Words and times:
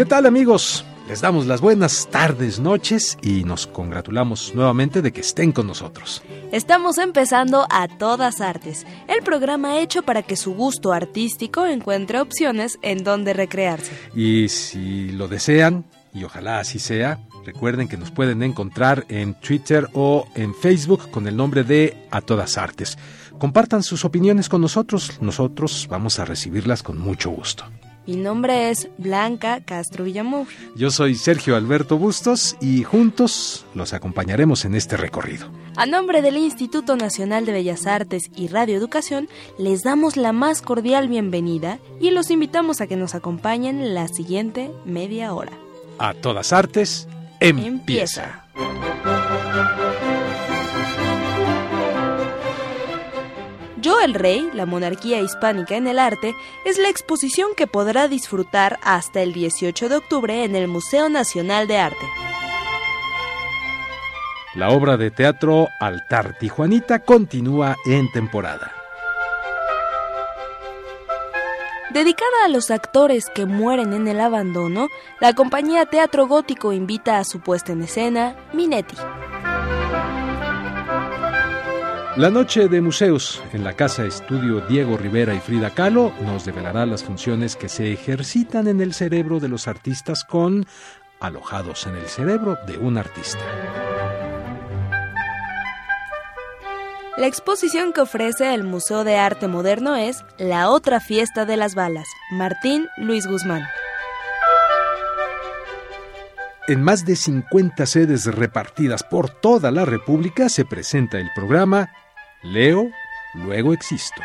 ¿Qué 0.00 0.06
tal 0.06 0.24
amigos? 0.24 0.82
Les 1.08 1.20
damos 1.20 1.44
las 1.44 1.60
buenas 1.60 2.08
tardes, 2.10 2.58
noches 2.58 3.18
y 3.20 3.44
nos 3.44 3.66
congratulamos 3.66 4.54
nuevamente 4.54 5.02
de 5.02 5.12
que 5.12 5.20
estén 5.20 5.52
con 5.52 5.66
nosotros. 5.66 6.22
Estamos 6.52 6.96
empezando 6.96 7.66
a 7.68 7.86
todas 7.86 8.40
artes, 8.40 8.86
el 9.08 9.22
programa 9.22 9.78
hecho 9.78 10.02
para 10.02 10.22
que 10.22 10.36
su 10.36 10.54
gusto 10.54 10.94
artístico 10.94 11.66
encuentre 11.66 12.18
opciones 12.18 12.78
en 12.80 13.04
donde 13.04 13.34
recrearse. 13.34 13.92
Y 14.14 14.48
si 14.48 15.10
lo 15.10 15.28
desean, 15.28 15.84
y 16.14 16.24
ojalá 16.24 16.60
así 16.60 16.78
sea, 16.78 17.20
Recuerden 17.44 17.88
que 17.88 17.96
nos 17.96 18.10
pueden 18.10 18.42
encontrar 18.42 19.06
en 19.08 19.32
Twitter 19.34 19.88
o 19.94 20.26
en 20.34 20.54
Facebook 20.54 21.10
con 21.10 21.26
el 21.26 21.36
nombre 21.36 21.64
de 21.64 22.06
A 22.10 22.20
Todas 22.20 22.58
Artes. 22.58 22.98
Compartan 23.38 23.82
sus 23.82 24.04
opiniones 24.04 24.50
con 24.50 24.60
nosotros, 24.60 25.18
nosotros 25.22 25.86
vamos 25.90 26.18
a 26.18 26.26
recibirlas 26.26 26.82
con 26.82 26.98
mucho 26.98 27.30
gusto. 27.30 27.64
Mi 28.06 28.16
nombre 28.16 28.70
es 28.70 28.88
Blanca 28.98 29.60
Castro 29.60 30.04
Villamur. 30.04 30.46
Yo 30.74 30.90
soy 30.90 31.14
Sergio 31.14 31.54
Alberto 31.54 31.98
Bustos 31.98 32.56
y 32.60 32.82
juntos 32.82 33.66
los 33.74 33.92
acompañaremos 33.92 34.64
en 34.64 34.74
este 34.74 34.96
recorrido. 34.96 35.48
A 35.76 35.86
nombre 35.86 36.22
del 36.22 36.36
Instituto 36.36 36.96
Nacional 36.96 37.46
de 37.46 37.52
Bellas 37.52 37.86
Artes 37.86 38.30
y 38.34 38.48
Radio 38.48 38.76
Educación, 38.76 39.28
les 39.58 39.82
damos 39.82 40.16
la 40.16 40.32
más 40.32 40.62
cordial 40.62 41.08
bienvenida 41.08 41.78
y 42.00 42.10
los 42.10 42.30
invitamos 42.30 42.80
a 42.80 42.86
que 42.86 42.96
nos 42.96 43.14
acompañen 43.14 43.94
la 43.94 44.08
siguiente 44.08 44.70
media 44.84 45.32
hora. 45.34 45.52
A 45.98 46.14
todas 46.14 46.52
artes, 46.52 47.06
empieza. 47.40 48.46
Yo 53.80 54.00
el 54.00 54.12
Rey, 54.12 54.50
la 54.52 54.66
monarquía 54.66 55.20
hispánica 55.20 55.74
en 55.76 55.86
el 55.86 55.98
arte, 55.98 56.34
es 56.66 56.76
la 56.78 56.90
exposición 56.90 57.50
que 57.56 57.66
podrá 57.66 58.08
disfrutar 58.08 58.78
hasta 58.82 59.22
el 59.22 59.32
18 59.32 59.88
de 59.88 59.96
octubre 59.96 60.44
en 60.44 60.54
el 60.54 60.68
Museo 60.68 61.08
Nacional 61.08 61.66
de 61.66 61.78
Arte. 61.78 62.06
La 64.54 64.70
obra 64.70 64.96
de 64.98 65.10
teatro 65.10 65.68
Altar 65.80 66.36
Tijuanita 66.38 66.98
continúa 66.98 67.76
en 67.86 68.10
temporada. 68.12 68.72
Dedicada 71.90 72.44
a 72.44 72.48
los 72.48 72.70
actores 72.70 73.26
que 73.34 73.46
mueren 73.46 73.94
en 73.94 74.08
el 74.08 74.20
abandono, 74.20 74.88
la 75.20 75.32
compañía 75.32 75.86
Teatro 75.86 76.26
Gótico 76.26 76.72
invita 76.72 77.18
a 77.18 77.24
su 77.24 77.40
puesta 77.40 77.72
en 77.72 77.82
escena 77.82 78.36
Minetti. 78.52 78.96
La 82.16 82.28
noche 82.28 82.66
de 82.66 82.80
museos 82.80 83.40
en 83.52 83.62
la 83.62 83.74
Casa 83.74 84.04
Estudio 84.04 84.62
Diego 84.62 84.96
Rivera 84.96 85.32
y 85.32 85.38
Frida 85.38 85.70
Kahlo 85.70 86.12
nos 86.22 86.44
develará 86.44 86.84
las 86.84 87.04
funciones 87.04 87.54
que 87.54 87.68
se 87.68 87.92
ejercitan 87.92 88.66
en 88.66 88.80
el 88.80 88.94
cerebro 88.94 89.38
de 89.38 89.48
los 89.48 89.68
artistas 89.68 90.24
con 90.24 90.66
alojados 91.20 91.86
en 91.86 91.94
el 91.94 92.06
cerebro 92.06 92.58
de 92.66 92.78
un 92.78 92.98
artista. 92.98 93.38
La 97.16 97.28
exposición 97.28 97.92
que 97.92 98.00
ofrece 98.00 98.54
el 98.54 98.64
Museo 98.64 99.04
de 99.04 99.16
Arte 99.16 99.46
Moderno 99.46 99.94
es 99.94 100.24
La 100.36 100.70
otra 100.70 100.98
fiesta 100.98 101.44
de 101.44 101.56
las 101.56 101.76
balas, 101.76 102.08
Martín 102.32 102.88
Luis 102.96 103.26
Guzmán. 103.28 103.62
En 106.70 106.84
más 106.84 107.04
de 107.04 107.16
50 107.16 107.84
sedes 107.84 108.26
repartidas 108.26 109.02
por 109.02 109.28
toda 109.28 109.72
la 109.72 109.84
República 109.84 110.48
se 110.48 110.64
presenta 110.64 111.18
el 111.18 111.28
programa 111.34 111.90
Leo, 112.44 112.92
luego 113.34 113.72
existo. 113.72 114.22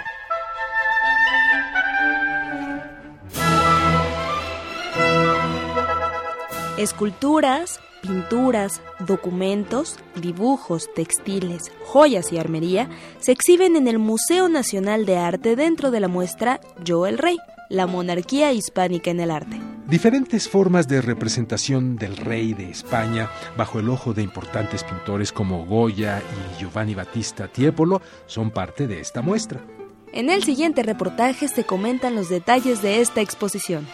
Esculturas, 6.77 7.79
pinturas, 8.03 8.79
documentos, 8.99 9.97
dibujos, 10.15 10.87
textiles, 10.93 11.71
joyas 11.87 12.31
y 12.31 12.37
armería 12.37 12.91
se 13.21 13.31
exhiben 13.31 13.75
en 13.75 13.87
el 13.87 13.97
Museo 13.97 14.49
Nacional 14.49 15.07
de 15.07 15.17
Arte 15.17 15.55
dentro 15.55 15.89
de 15.89 15.99
la 15.99 16.07
muestra 16.07 16.61
Yo 16.83 17.07
el 17.07 17.17
Rey, 17.17 17.39
la 17.71 17.87
monarquía 17.87 18.53
hispánica 18.53 19.09
en 19.09 19.19
el 19.21 19.31
arte. 19.31 19.74
Diferentes 19.87 20.49
formas 20.49 20.87
de 20.87 20.99
representación 20.99 21.95
del 21.95 22.17
rey 22.17 22.55
de 22.55 22.71
España 22.71 23.29
bajo 23.55 23.79
el 23.79 23.89
ojo 23.89 24.15
de 24.15 24.23
importantes 24.23 24.83
pintores 24.83 25.31
como 25.31 25.63
Goya 25.65 26.21
y 26.21 26.59
Giovanni 26.59 26.95
Battista 26.95 27.47
Tiepolo 27.47 28.01
son 28.25 28.49
parte 28.49 28.87
de 28.87 28.99
esta 28.99 29.21
muestra. 29.21 29.61
En 30.11 30.31
el 30.31 30.43
siguiente 30.43 30.81
reportaje 30.81 31.47
se 31.47 31.65
comentan 31.65 32.15
los 32.15 32.29
detalles 32.29 32.81
de 32.81 32.99
esta 32.99 33.21
exposición. 33.21 33.87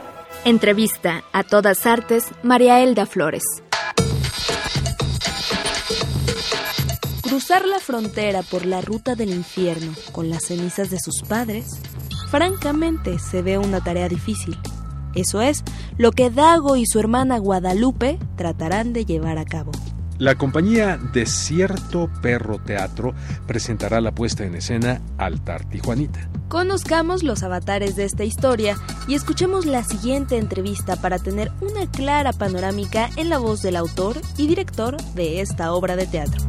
Entrevista 0.46 1.24
a 1.32 1.44
todas 1.44 1.86
artes, 1.86 2.26
María 2.42 2.82
Elda 2.82 3.06
Flores. 3.06 3.44
Cruzar 7.22 7.68
la 7.68 7.80
frontera 7.80 8.42
por 8.42 8.66
la 8.66 8.82
ruta 8.82 9.14
del 9.14 9.30
infierno 9.30 9.94
con 10.12 10.32
las 10.32 10.46
cenizas 10.46 10.90
de 10.90 11.00
sus 11.00 11.22
padres 11.22 11.80
francamente 12.30 13.20
se 13.20 13.42
ve 13.42 13.58
una 13.58 13.82
tarea 13.82 14.10
difícil. 14.10 14.58
Eso 15.16 15.42
es 15.42 15.64
lo 15.98 16.12
que 16.12 16.30
Dago 16.30 16.76
y 16.76 16.86
su 16.86 17.00
hermana 17.00 17.40
Guadalupe 17.40 18.20
tratarán 18.36 18.94
de 18.94 19.06
llevar 19.06 19.38
a 19.38 19.46
cabo. 19.46 19.72
La 20.20 20.34
compañía 20.34 20.98
Desierto 21.14 22.10
Perro 22.24 22.58
Teatro 22.58 23.14
presentará 23.46 24.02
la 24.02 24.12
puesta 24.12 24.46
en 24.46 24.56
escena 24.56 25.00
Altar 25.20 25.66
Tijuanita. 25.66 26.28
Conozcamos 26.48 27.22
los 27.22 27.44
avatares 27.44 27.96
de 27.96 28.06
esta 28.06 28.24
historia 28.24 28.78
y 29.08 29.14
escuchemos 29.14 29.68
la 29.68 29.84
siguiente 29.84 30.38
entrevista 30.38 30.96
para 30.96 31.20
tener 31.20 31.52
una 31.62 31.90
clara 31.92 32.34
panorámica 32.34 33.12
en 33.16 33.30
la 33.30 33.38
voz 33.38 33.62
del 33.62 33.76
autor 33.76 34.18
y 34.38 34.48
director 34.48 34.98
de 35.14 35.42
esta 35.42 35.72
obra 35.74 35.96
de 35.96 36.08
teatro. 36.08 36.47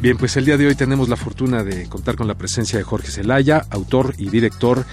Bien, 0.00 0.16
pues 0.16 0.36
el 0.36 0.44
día 0.44 0.56
de 0.56 0.68
hoy 0.68 0.76
tenemos 0.76 1.08
la 1.08 1.16
fortuna 1.16 1.64
de 1.64 1.88
contar 1.88 2.14
con 2.14 2.28
la 2.28 2.36
presencia 2.36 2.78
de 2.78 2.84
Jorge 2.84 3.10
Zelaya, 3.10 3.66
autor 3.68 4.14
y 4.16 4.30
director 4.30 4.84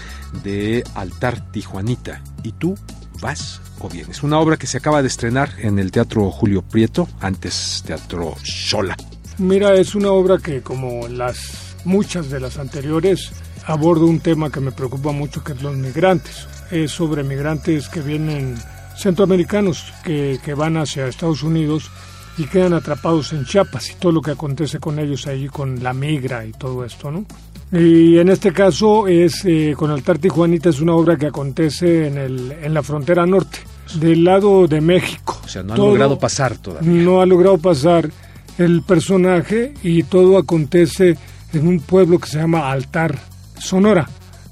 de 0.44 0.84
Altar 0.96 1.52
Tijuanita. 1.52 2.24
¿Y 2.42 2.54
tú 2.54 2.76
vas 3.22 3.62
o 3.80 3.88
vienes? 3.88 4.24
Una 4.24 4.40
obra 4.40 4.58
que 4.58 4.66
se 4.66 4.80
acaba 4.80 5.04
de 5.04 5.08
estrenar 5.08 5.52
en 5.60 5.78
el 5.78 5.92
Teatro 5.92 6.32
Julio 6.32 6.64
Prieto, 6.64 7.08
antes 7.20 7.84
Teatro 7.86 8.34
Sola. 8.44 8.98
Mira, 9.38 9.76
es 9.76 9.94
una 9.94 10.10
obra 10.10 10.40
que 10.40 10.64
como 10.64 11.08
las 11.08 11.76
muchas 11.86 12.32
de 12.32 12.40
las 12.40 12.58
anteriores 12.58 13.32
aborda 13.68 14.06
un 14.06 14.22
tema 14.22 14.50
que 14.50 14.60
me 14.60 14.72
preocupa 14.72 15.12
mucho 15.12 15.44
que 15.44 15.54
es 15.54 15.62
los 15.62 15.76
migrantes. 15.76 16.48
Es 16.72 16.90
sobre 16.90 17.24
migrantes 17.24 17.90
que 17.90 18.02
vienen 18.02 18.56
centroamericanos 18.98 19.94
que 20.04 20.54
van 20.58 20.78
hacia 20.78 21.06
Estados 21.06 21.44
Unidos 21.44 21.92
y 22.38 22.46
quedan 22.46 22.74
atrapados 22.74 23.34
en 23.34 23.46
Chiapas 23.46 23.92
y 23.92 23.96
todo 23.96 24.12
lo 24.12 24.22
que 24.22 24.32
acontece 24.32 24.80
con 24.80 25.00
ellos 25.00 25.28
ahí 25.28 25.48
con 25.48 25.82
la 25.84 25.94
migra 25.94 26.46
y 26.46 26.52
todo 26.52 26.84
esto, 26.84 27.12
¿no? 27.12 27.26
Y 27.72 28.20
en 28.20 28.30
este 28.30 28.54
caso 28.54 29.08
es 29.08 29.44
eh, 29.46 29.74
con 29.76 29.90
Altar 29.92 30.18
Tijuanita 30.18 30.70
es 30.70 30.80
una 30.80 30.94
obra 30.94 31.18
que 31.18 31.28
acontece 31.28 32.08
en, 32.08 32.18
el, 32.18 32.52
en 32.52 32.74
la 32.74 32.84
frontera 32.84 33.26
norte, 33.26 33.60
del 33.96 34.24
lado 34.24 34.68
de 34.68 34.82
México. 34.82 35.40
O 35.44 35.48
sea, 35.48 35.64
no 35.64 35.74
ha 35.74 35.78
logrado 35.78 36.20
pasar 36.20 36.58
todavía. 36.58 36.90
No 36.90 37.22
ha 37.22 37.26
logrado 37.26 37.58
pasar 37.58 38.10
el 38.58 38.84
personaje 38.84 39.74
y 39.84 40.04
todo 40.04 40.38
acontece 40.38 41.18
en 41.54 41.68
un 41.68 41.80
pueblo 41.80 42.20
que 42.20 42.28
se 42.30 42.38
llama 42.38 42.72
Altar, 42.72 43.18
Sonora, 43.58 44.08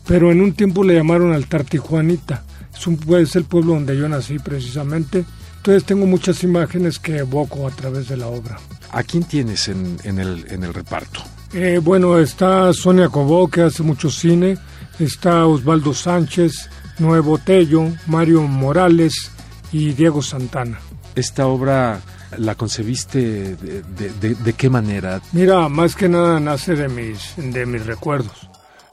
pero 0.07 0.31
en 0.31 0.41
un 0.41 0.53
tiempo 0.53 0.83
le 0.83 0.95
llamaron 0.95 1.33
Altar 1.33 1.63
Tijuanita. 1.63 2.43
Es, 2.75 2.87
un, 2.87 2.99
es 3.17 3.35
el 3.35 3.45
pueblo 3.45 3.73
donde 3.73 3.95
yo 3.95 4.09
nací 4.09 4.39
precisamente 4.39 5.23
entonces 5.63 5.85
tengo 5.85 6.05
muchas 6.05 6.43
imágenes 6.43 6.99
que 6.99 7.19
evoco 7.19 7.65
a 7.65 7.71
través 7.71 8.09
de 8.09 8.17
la 8.17 8.27
obra. 8.27 8.59
¿A 8.91 9.01
quién 9.01 9.23
tienes 9.23 9.69
en, 9.69 9.97
en, 10.03 10.19
el, 10.19 10.45
en 10.49 10.65
el 10.65 10.73
reparto? 10.73 11.21
Eh, 11.53 11.79
bueno, 11.81 12.19
está 12.19 12.73
Sonia 12.73 13.07
Cobó, 13.07 13.49
que 13.49 13.61
hace 13.61 13.81
mucho 13.81 14.11
cine, 14.11 14.57
está 14.99 15.45
Osvaldo 15.45 15.93
Sánchez, 15.93 16.69
Nuevo 16.99 17.37
Tello, 17.37 17.85
Mario 18.07 18.41
Morales 18.41 19.31
y 19.71 19.93
Diego 19.93 20.21
Santana. 20.21 20.81
¿Esta 21.15 21.47
obra 21.47 22.01
la 22.37 22.55
concebiste 22.55 23.55
de, 23.55 23.83
de, 23.83 24.09
de, 24.19 24.35
de 24.35 24.53
qué 24.53 24.69
manera? 24.69 25.21
Mira, 25.31 25.69
más 25.69 25.95
que 25.95 26.09
nada 26.09 26.41
nace 26.41 26.75
de 26.75 26.89
mis, 26.89 27.35
de 27.37 27.65
mis 27.65 27.85
recuerdos, 27.85 28.49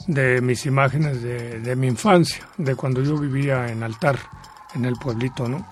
de 0.07 0.41
mis 0.41 0.67
imágenes 0.67 1.21
de, 1.21 1.59
de 1.59 1.75
mi 1.75 1.89
infancia, 1.89 2.47
de 2.59 2.77
cuando 2.77 3.03
yo 3.03 3.19
vivía 3.19 3.67
en 3.67 3.83
Altar, 3.83 4.21
en 4.77 4.85
el 4.85 4.95
pueblito, 4.95 5.49
¿no? 5.49 5.67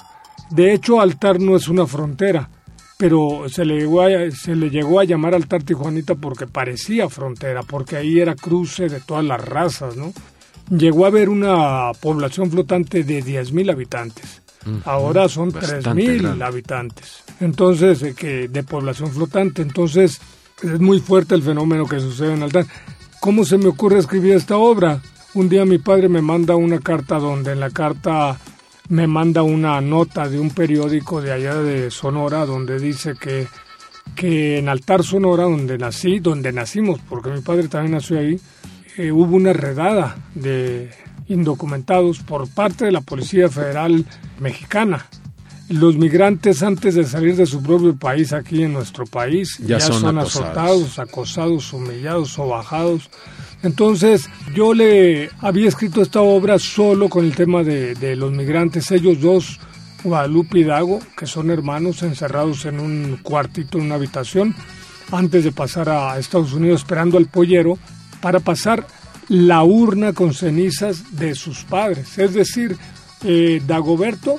De 0.51 0.73
hecho, 0.73 1.01
Altar 1.01 1.41
no 1.41 1.57
es 1.57 1.69
una 1.69 1.87
frontera, 1.87 2.49
pero 2.97 3.49
se 3.49 3.65
le, 3.65 3.79
llegó 3.79 4.03
a, 4.03 4.09
se 4.31 4.57
le 4.57 4.71
llegó 4.71 5.01
a 5.01 5.05
llamar 5.05 5.35
Altar 5.35 5.63
Tijuanita 5.63 6.15
porque 6.15 6.47
parecía 6.47 7.09
frontera, 7.09 7.63
porque 7.63 7.97
ahí 7.97 8.19
era 8.19 8.35
cruce 8.35 8.89
de 8.89 9.01
todas 9.01 9.25
las 9.25 9.41
razas, 9.45 9.97
¿no? 9.97 10.13
Llegó 10.71 11.05
a 11.05 11.09
haber 11.09 11.29
una 11.29 11.93
población 12.01 12.51
flotante 12.51 13.05
de 13.05 13.23
10.000 13.23 13.71
habitantes. 13.73 14.43
Uh 14.67 14.71
-huh. 14.71 14.83
Ahora 14.85 15.29
son 15.29 15.53
3.000 15.53 16.43
habitantes. 16.43 17.23
Entonces, 17.41 18.03
eh, 18.03 18.15
que 18.15 18.49
de 18.49 18.63
población 18.63 19.11
flotante. 19.11 19.63
Entonces, 19.63 20.21
es 20.63 20.81
muy 20.81 21.01
fuerte 21.01 21.35
el 21.35 21.43
fenómeno 21.43 21.87
que 21.87 22.01
sucede 22.01 22.35
en 22.35 22.43
Altar. 22.43 22.67
¿Cómo 23.21 23.45
se 23.45 23.59
me 23.59 23.69
ocurre 23.69 23.99
escribir 23.99 24.35
esta 24.35 24.57
obra? 24.57 25.01
Un 25.35 25.49
día 25.49 25.65
mi 25.65 25.79
padre 25.79 26.09
me 26.09 26.23
manda 26.23 26.57
una 26.57 26.81
carta 26.81 27.19
donde 27.19 27.53
en 27.53 27.61
la 27.61 27.71
carta 27.71 28.39
me 28.89 29.07
manda 29.07 29.43
una 29.43 29.81
nota 29.81 30.29
de 30.29 30.39
un 30.39 30.51
periódico 30.51 31.21
de 31.21 31.33
allá 31.33 31.55
de 31.57 31.91
Sonora 31.91 32.47
donde 32.47 32.79
dice 32.79 33.15
que, 33.21 33.47
que 34.15 34.59
en 34.59 34.69
Altar 34.69 35.03
Sonora, 35.03 35.45
donde 35.45 35.77
nací, 35.79 36.21
donde 36.21 36.53
nacimos, 36.53 37.01
porque 37.09 37.31
mi 37.31 37.41
padre 37.41 37.69
también 37.69 37.93
nació 37.93 38.19
ahí, 38.19 38.41
eh, 38.97 39.13
hubo 39.13 39.37
una 39.37 39.53
redada 39.53 40.17
de 40.35 40.91
indocumentados 41.29 42.21
por 42.21 42.49
parte 42.49 42.87
de 42.87 42.93
la 42.93 43.03
Policía 43.03 43.49
Federal 43.49 44.07
Mexicana. 44.41 45.07
Los 45.69 45.97
migrantes 45.97 46.63
antes 46.63 46.95
de 46.95 47.05
salir 47.05 47.37
de 47.37 47.47
su 47.47 47.63
propio 47.63 47.95
país 47.97 48.33
aquí 48.33 48.63
en 48.63 48.73
nuestro 48.73 49.05
país 49.05 49.59
ya, 49.59 49.79
ya 49.79 49.81
son, 49.81 50.01
son 50.01 50.19
azotados, 50.19 50.99
acosados, 50.99 51.73
humillados, 51.73 52.37
bajados 52.39 53.11
entonces 53.63 54.31
yo 54.55 54.73
le 54.73 55.31
había 55.41 55.69
escrito 55.69 56.01
esta 56.03 56.21
obra 56.21 56.59
solo 56.59 57.09
con 57.09 57.25
el 57.25 57.35
tema 57.35 57.63
de, 57.65 57.95
de 57.95 58.15
los 58.15 58.33
migrantes, 58.33 58.91
ellos 58.93 59.21
dos, 59.21 59.59
Guadalupe 60.05 60.61
y 60.61 60.65
Dago, 60.65 61.01
que 61.17 61.27
son 61.27 61.51
hermanos 61.51 62.03
encerrados 62.03 62.67
en 62.67 62.79
un 62.79 63.19
cuartito, 63.23 63.79
en 63.79 63.87
una 63.87 63.97
habitación, 63.97 64.55
antes 65.11 65.43
de 65.43 65.51
pasar 65.51 65.89
a 65.89 66.19
Estados 66.19 66.53
Unidos 66.53 66.83
esperando 66.83 67.19
al 67.19 67.27
pollero 67.27 67.79
para 68.21 68.39
pasar 68.39 68.87
la 69.29 69.65
urna 69.65 70.13
con 70.13 70.35
cenizas 70.35 71.17
de 71.17 71.35
sus 71.35 71.65
padres. 71.65 72.17
Es 72.17 72.35
decir, 72.35 72.77
eh, 73.25 73.61
Dagoberto, 73.67 74.39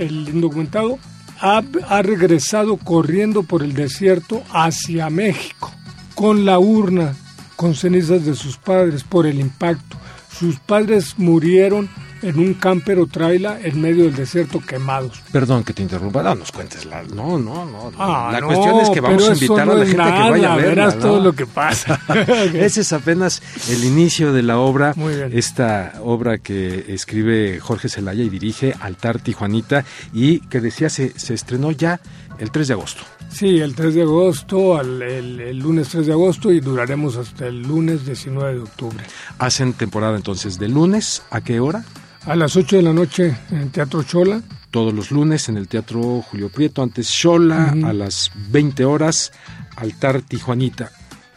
el 0.00 0.28
indocumentado, 0.28 0.98
ha, 1.40 1.62
ha 1.88 2.02
regresado 2.02 2.76
corriendo 2.76 3.42
por 3.42 3.62
el 3.62 3.74
desierto 3.74 4.42
hacia 4.52 5.10
México 5.10 5.72
con 6.14 6.44
la 6.44 6.58
urna 6.58 7.14
con 7.56 7.74
cenizas 7.74 8.24
de 8.24 8.34
sus 8.34 8.56
padres 8.56 9.04
por 9.04 9.26
el 9.26 9.38
impacto. 9.38 9.98
Sus 10.32 10.58
padres 10.60 11.18
murieron 11.18 11.90
en 12.22 12.38
un 12.38 12.54
camper 12.54 12.98
o 12.98 13.06
traila 13.06 13.58
en 13.62 13.80
medio 13.80 14.04
del 14.04 14.14
desierto 14.14 14.60
quemados. 14.60 15.20
Perdón 15.32 15.64
que 15.64 15.72
te 15.72 15.82
interrumpa, 15.82 16.22
no 16.22 16.34
nos 16.34 16.52
cuentes 16.52 16.84
la... 16.84 17.02
No, 17.02 17.38
no, 17.38 17.64
no. 17.64 17.92
Ah, 17.98 18.30
la 18.32 18.40
no, 18.40 18.46
cuestión 18.48 18.80
es 18.80 18.90
que 18.90 19.00
vamos 19.00 19.28
a 19.28 19.32
invitar 19.34 19.60
a 19.68 19.74
la 19.74 19.84
gente 19.86 19.92
que 19.96 20.30
vaya 20.30 20.52
a 20.52 20.56
verla. 20.56 20.56
verás 20.56 20.96
¿no? 20.96 21.02
todo 21.02 21.20
lo 21.20 21.32
que 21.34 21.46
pasa. 21.46 22.00
Ese 22.54 22.80
es 22.82 22.92
apenas 22.92 23.42
el 23.70 23.84
inicio 23.84 24.32
de 24.32 24.42
la 24.42 24.58
obra, 24.58 24.92
Muy 24.96 25.14
bien. 25.14 25.30
esta 25.32 25.94
obra 26.02 26.38
que 26.38 26.86
escribe 26.92 27.58
Jorge 27.60 27.88
Celaya 27.88 28.22
y 28.22 28.28
dirige 28.28 28.74
Altar 28.80 29.18
Tijuanita 29.20 29.84
y 30.12 30.40
que 30.40 30.60
decía 30.60 30.90
se, 30.90 31.18
se 31.18 31.34
estrenó 31.34 31.70
ya 31.70 32.00
el 32.38 32.50
3 32.50 32.68
de 32.68 32.74
agosto. 32.74 33.02
Sí, 33.30 33.60
el 33.60 33.74
3 33.74 33.94
de 33.94 34.02
agosto, 34.02 34.76
al- 34.76 35.02
el, 35.02 35.40
el 35.40 35.58
lunes 35.58 35.88
3 35.88 36.06
de 36.06 36.12
agosto 36.12 36.50
y 36.50 36.60
duraremos 36.60 37.16
hasta 37.16 37.46
el 37.46 37.62
lunes 37.62 38.04
19 38.04 38.54
de 38.54 38.60
octubre. 38.60 39.04
Hacen 39.38 39.72
temporada 39.74 40.16
entonces 40.16 40.58
de 40.58 40.68
lunes, 40.68 41.22
¿a 41.30 41.40
qué 41.40 41.60
hora? 41.60 41.84
A 42.26 42.36
las 42.36 42.54
8 42.56 42.76
de 42.76 42.82
la 42.82 42.92
noche 42.92 43.36
en 43.50 43.58
el 43.58 43.70
Teatro 43.70 44.02
Chola. 44.02 44.42
Todos 44.70 44.92
los 44.92 45.10
lunes 45.10 45.48
en 45.48 45.56
el 45.56 45.68
Teatro 45.68 46.22
Julio 46.22 46.48
Prieto, 46.50 46.82
antes 46.82 47.24
Ujú. 47.24 47.86
a 47.86 47.92
las 47.92 48.30
20 48.50 48.84
horas, 48.84 49.32
Altar 49.76 50.22
Tijuanita. 50.22 50.90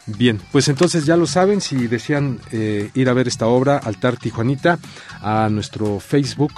Bien, 0.06 0.38
pues 0.52 0.68
entonces 0.68 1.06
ya 1.06 1.16
lo 1.16 1.26
saben, 1.26 1.62
si 1.62 1.86
desean 1.86 2.38
eh, 2.52 2.90
ir 2.94 3.08
a 3.08 3.14
ver 3.14 3.26
esta 3.26 3.46
obra, 3.46 3.78
Altar 3.78 4.18
Tijuanita, 4.18 4.78
a 5.22 5.48
nuestro 5.50 5.98
Facebook, 5.98 6.52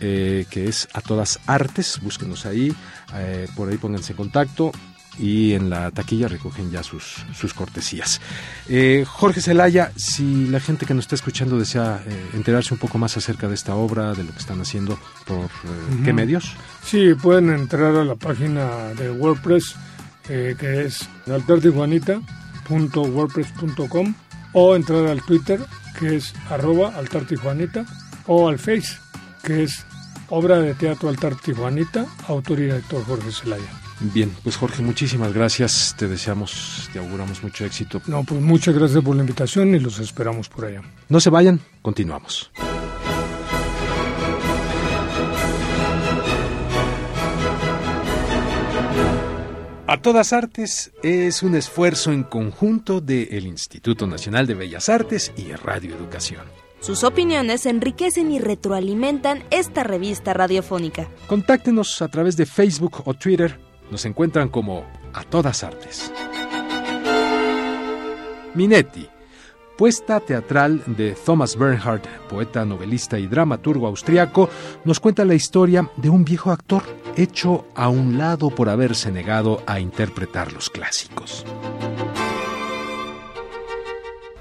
eh, 0.00 0.44
que 0.50 0.68
es 0.68 0.88
A 0.92 1.00
Todas 1.00 1.38
Artes, 1.46 2.00
búsquenos 2.02 2.44
ahí, 2.44 2.74
eh, 3.14 3.46
por 3.54 3.68
ahí 3.68 3.76
pónganse 3.78 4.12
en 4.12 4.16
contacto 4.16 4.72
y 5.18 5.52
en 5.52 5.68
la 5.70 5.90
taquilla 5.90 6.28
recogen 6.28 6.70
ya 6.70 6.82
sus, 6.82 7.24
sus 7.34 7.54
cortesías. 7.54 8.20
Eh, 8.68 9.06
Jorge 9.06 9.40
Celaya, 9.40 9.92
si 9.96 10.44
la 10.46 10.60
gente 10.60 10.84
que 10.86 10.94
nos 10.94 11.04
está 11.04 11.14
escuchando 11.16 11.58
desea 11.58 12.02
eh, 12.06 12.30
enterarse 12.34 12.74
un 12.74 12.80
poco 12.80 12.98
más 12.98 13.16
acerca 13.16 13.48
de 13.48 13.54
esta 13.54 13.74
obra, 13.74 14.12
de 14.14 14.22
lo 14.24 14.32
que 14.32 14.38
están 14.38 14.60
haciendo, 14.60 14.98
¿por 15.26 15.46
eh, 15.46 16.02
qué 16.04 16.12
medios? 16.12 16.52
Sí, 16.84 17.14
pueden 17.14 17.48
entrar 17.50 17.96
a 17.96 18.04
la 18.04 18.16
página 18.16 18.92
de 18.94 19.10
WordPress, 19.10 19.74
que 20.26 20.84
es 20.84 21.08
altartijuanita.wordpress.com 21.26 24.14
o 24.52 24.76
entrar 24.76 25.08
al 25.08 25.20
Twitter, 25.22 25.58
que 25.98 26.16
es 26.16 26.32
arroba 26.48 26.96
altartijuanita, 26.96 27.84
o 28.26 28.48
al 28.48 28.58
Face, 28.58 28.96
que 29.42 29.64
es 29.64 29.84
obra 30.28 30.60
de 30.60 30.74
teatro 30.74 31.08
Altar 31.08 31.34
Tijuanita, 31.36 32.06
autor 32.28 32.60
y 32.60 32.62
director 32.62 33.04
Jorge 33.04 33.32
Zelaya. 33.32 33.81
Bien, 34.12 34.34
pues 34.42 34.56
Jorge, 34.56 34.82
muchísimas 34.82 35.32
gracias. 35.32 35.94
Te 35.96 36.08
deseamos, 36.08 36.90
te 36.92 36.98
auguramos 36.98 37.42
mucho 37.42 37.64
éxito. 37.64 38.02
No, 38.06 38.24
pues 38.24 38.40
muchas 38.40 38.74
gracias 38.74 39.02
por 39.02 39.14
la 39.14 39.22
invitación 39.22 39.74
y 39.74 39.78
los 39.78 39.98
esperamos 40.00 40.48
por 40.48 40.64
allá. 40.64 40.82
No 41.08 41.20
se 41.20 41.30
vayan, 41.30 41.60
continuamos. 41.82 42.50
A 49.86 50.00
todas 50.00 50.32
artes 50.32 50.90
es 51.02 51.42
un 51.42 51.54
esfuerzo 51.54 52.12
en 52.12 52.22
conjunto 52.22 53.02
del 53.02 53.46
Instituto 53.46 54.06
Nacional 54.06 54.46
de 54.46 54.54
Bellas 54.54 54.88
Artes 54.88 55.32
y 55.36 55.52
Radio 55.52 55.94
Educación. 55.94 56.46
Sus 56.80 57.04
opiniones 57.04 57.66
enriquecen 57.66 58.32
y 58.32 58.38
retroalimentan 58.38 59.44
esta 59.50 59.84
revista 59.84 60.32
radiofónica. 60.34 61.08
Contáctenos 61.26 62.00
a 62.00 62.08
través 62.08 62.36
de 62.36 62.46
Facebook 62.46 63.02
o 63.04 63.14
Twitter. 63.14 63.60
Nos 63.92 64.06
encuentran 64.06 64.48
como 64.48 64.86
A 65.12 65.22
Todas 65.22 65.62
Artes. 65.62 66.10
Minetti, 68.54 69.06
puesta 69.76 70.18
teatral 70.18 70.82
de 70.86 71.14
Thomas 71.26 71.58
Bernhard, 71.58 72.00
poeta, 72.30 72.64
novelista 72.64 73.18
y 73.18 73.26
dramaturgo 73.26 73.86
austriaco, 73.86 74.48
nos 74.86 74.98
cuenta 74.98 75.26
la 75.26 75.34
historia 75.34 75.90
de 75.98 76.08
un 76.08 76.24
viejo 76.24 76.50
actor 76.50 76.82
hecho 77.18 77.66
a 77.74 77.90
un 77.90 78.16
lado 78.16 78.48
por 78.48 78.70
haberse 78.70 79.12
negado 79.12 79.62
a 79.66 79.78
interpretar 79.78 80.54
los 80.54 80.70
clásicos. 80.70 81.44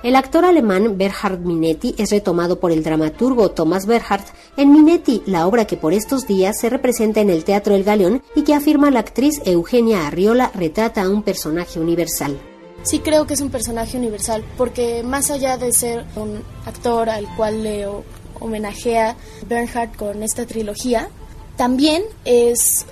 El 0.04 0.16
actor 0.16 0.46
alemán 0.46 0.98
Berhard 0.98 1.40
Minetti 1.42 1.94
es 1.98 2.10
retomado 2.10 2.60
por 2.60 2.72
el 2.72 2.84
dramaturgo 2.84 3.52
Thomas 3.52 3.86
Berhard 3.86 4.24
en 4.58 4.72
Minetti, 4.74 5.22
la 5.28 5.46
obra 5.46 5.66
que 5.66 5.78
por 5.78 5.94
estos 5.94 6.26
días 6.26 6.60
se 6.60 6.70
representa 6.72 7.22
en 7.22 7.30
el 7.30 7.44
Teatro 7.44 7.76
El 7.76 7.84
Galeón 7.84 8.24
y 8.36 8.42
que 8.42 8.56
afirma 8.56 8.90
la 8.90 9.00
actriz 9.00 9.40
Eugenia 9.46 10.08
Arriola 10.08 10.52
retrata 10.56 11.04
a 11.04 11.10
un 11.10 11.22
personaje 11.22 11.80
universal. 11.80 12.36
Sí 12.82 12.98
creo 13.00 13.28
que 13.28 13.36
es 13.36 13.42
un 13.42 13.52
personaje 13.52 13.96
universal, 13.96 14.44
porque 14.58 15.04
más 15.04 15.30
allá 15.30 15.58
de 15.58 15.72
ser 15.72 16.04
un 16.16 16.42
actor 16.66 17.08
al 17.10 17.28
cual 17.36 17.62
le 17.62 17.86
ho- 17.86 18.04
homenajea 18.40 19.16
Bernhard 19.48 19.96
con 19.96 20.24
esta 20.24 20.48
trilogía, 20.48 21.10
también 21.58 22.02
es 22.26 22.88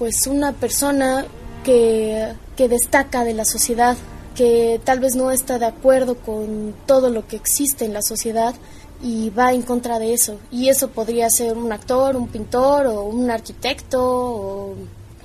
pues 0.00 0.26
una 0.26 0.50
persona 0.52 1.26
que, 1.62 2.26
que 2.56 2.68
destaca 2.68 3.22
de 3.22 3.34
la 3.34 3.44
sociedad, 3.44 3.96
que 4.34 4.80
tal 4.84 5.00
vez 5.00 5.14
no 5.14 5.30
está 5.30 5.58
de 5.58 5.66
acuerdo 5.66 6.16
con 6.16 6.74
todo 6.86 7.10
lo 7.10 7.26
que 7.26 7.36
existe 7.36 7.84
en 7.84 7.92
la 7.92 8.02
sociedad 8.02 8.54
y 9.02 9.30
va 9.30 9.52
en 9.52 9.62
contra 9.62 9.98
de 9.98 10.12
eso. 10.12 10.38
Y 10.50 10.68
eso 10.68 10.88
podría 10.88 11.28
ser 11.30 11.56
un 11.56 11.72
actor, 11.72 12.16
un 12.16 12.28
pintor 12.28 12.86
o 12.86 13.04
un 13.04 13.30
arquitecto 13.30 14.00
o 14.02 14.74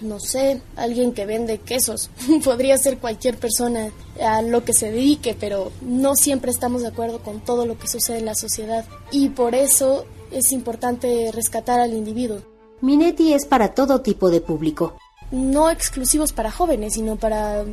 no 0.02 0.20
sé, 0.20 0.62
alguien 0.76 1.14
que 1.14 1.26
vende 1.26 1.60
quesos. 1.60 2.10
Podría 2.44 2.78
ser 2.78 2.98
cualquier 2.98 3.38
persona 3.38 3.92
a 4.22 4.42
lo 4.42 4.64
que 4.64 4.74
se 4.74 4.92
dedique, 4.92 5.36
pero 5.40 5.72
no 5.82 6.16
siempre 6.16 6.52
estamos 6.52 6.82
de 6.82 6.90
acuerdo 6.90 7.20
con 7.20 7.40
todo 7.42 7.66
lo 7.66 7.78
que 7.78 7.88
sucede 7.88 8.20
en 8.20 8.26
la 8.26 8.36
sociedad. 8.36 8.86
Y 9.12 9.30
por 9.30 9.56
eso 9.56 10.06
es 10.32 10.52
importante 10.52 11.32
rescatar 11.34 11.80
al 11.80 11.94
individuo. 11.94 12.40
Minetti 12.82 13.34
es 13.34 13.46
para 13.46 13.74
todo 13.74 14.02
tipo 14.02 14.30
de 14.30 14.42
público. 14.42 14.98
No 15.32 15.70
exclusivos 15.70 16.34
para 16.34 16.52
jóvenes, 16.52 16.94
sino 16.94 17.16
para 17.16 17.64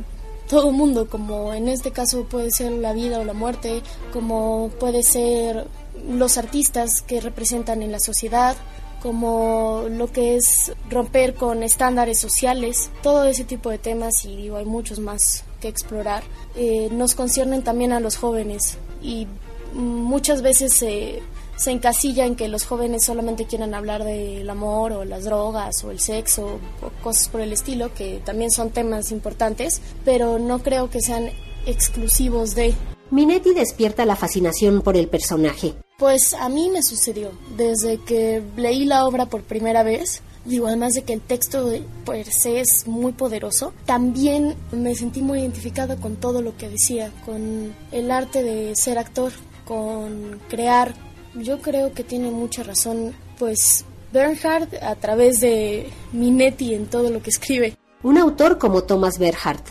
todo 0.53 0.71
mundo, 0.71 1.07
como 1.09 1.51
en 1.55 1.67
este 1.67 1.89
caso 1.89 2.25
puede 2.25 2.51
ser 2.51 2.71
la 2.73 2.93
vida 2.93 3.17
o 3.17 3.25
la 3.25 3.33
muerte, 3.33 3.81
como 4.11 4.69
puede 4.79 5.01
ser 5.01 5.65
los 6.07 6.37
artistas 6.37 7.01
que 7.01 7.19
representan 7.21 7.81
en 7.81 7.91
la 7.91 7.99
sociedad, 7.99 8.55
como 9.01 9.85
lo 9.89 10.11
que 10.11 10.35
es 10.35 10.71
romper 10.91 11.33
con 11.33 11.63
estándares 11.63 12.19
sociales, 12.19 12.91
todo 13.01 13.23
ese 13.25 13.45
tipo 13.45 13.71
de 13.71 13.79
temas 13.79 14.25
y 14.25 14.49
hay 14.49 14.65
muchos 14.65 14.99
más 14.99 15.43
que 15.59 15.69
explorar, 15.69 16.21
eh, 16.55 16.87
nos 16.91 17.15
conciernen 17.15 17.63
también 17.63 17.91
a 17.91 17.99
los 17.99 18.15
jóvenes 18.15 18.77
y 19.01 19.25
muchas 19.73 20.43
veces 20.43 20.73
se, 20.77 21.23
se 21.55 21.71
encasilla 21.71 22.25
en 22.25 22.35
que 22.35 22.47
los 22.47 22.65
jóvenes 22.65 23.05
solamente 23.05 23.45
quieran 23.45 23.73
hablar 23.73 24.03
del 24.03 24.49
amor 24.49 24.91
o 24.93 25.05
las 25.05 25.23
drogas 25.23 25.83
o 25.83 25.91
el 25.91 25.99
sexo 25.99 26.59
o 26.81 27.03
cosas 27.03 27.29
por 27.29 27.41
el 27.41 27.53
estilo, 27.53 27.93
que 27.93 28.21
también 28.25 28.51
son 28.51 28.71
temas 28.71 29.11
importantes, 29.11 29.81
pero 30.03 30.39
no 30.39 30.59
creo 30.59 30.89
que 30.89 31.01
sean 31.01 31.29
exclusivos 31.65 32.55
de... 32.55 32.73
Minetti 33.11 33.53
despierta 33.53 34.05
la 34.05 34.15
fascinación 34.15 34.81
por 34.81 34.97
el 34.97 35.07
personaje. 35.07 35.75
Pues 35.97 36.33
a 36.33 36.49
mí 36.49 36.69
me 36.69 36.81
sucedió 36.81 37.31
desde 37.55 37.97
que 37.97 38.41
leí 38.57 38.85
la 38.85 39.05
obra 39.05 39.27
por 39.27 39.43
primera 39.43 39.83
vez. 39.83 40.23
Digo, 40.45 40.67
además 40.67 40.93
de 40.93 41.03
que 41.03 41.13
el 41.13 41.21
texto 41.21 41.65
de 41.65 41.83
per 42.05 42.25
se 42.25 42.59
es 42.59 42.85
muy 42.85 43.13
poderoso, 43.13 43.71
también 43.85 44.55
me 44.71 44.93
sentí 44.95 45.21
muy 45.21 45.39
identificada 45.39 45.95
con 45.95 46.17
todo 46.17 46.41
lo 46.41 46.57
que 46.57 46.67
decía, 46.67 47.11
con 47.25 47.73
el 47.91 48.11
arte 48.11 48.43
de 48.43 48.75
ser 48.75 48.97
actor, 48.97 49.31
con 49.65 50.41
crear. 50.49 50.93
Yo 51.35 51.59
creo 51.61 51.93
que 51.93 52.03
tiene 52.03 52.29
mucha 52.29 52.63
razón, 52.63 53.13
pues 53.39 53.85
Bernhard 54.11 54.67
a 54.81 54.95
través 54.95 55.39
de 55.39 55.89
Minetti 56.11 56.73
en 56.73 56.85
todo 56.85 57.09
lo 57.09 57.21
que 57.21 57.29
escribe. 57.29 57.77
Un 58.03 58.17
autor 58.17 58.57
como 58.57 58.83
Thomas 58.83 59.17
Berhard. 59.17 59.63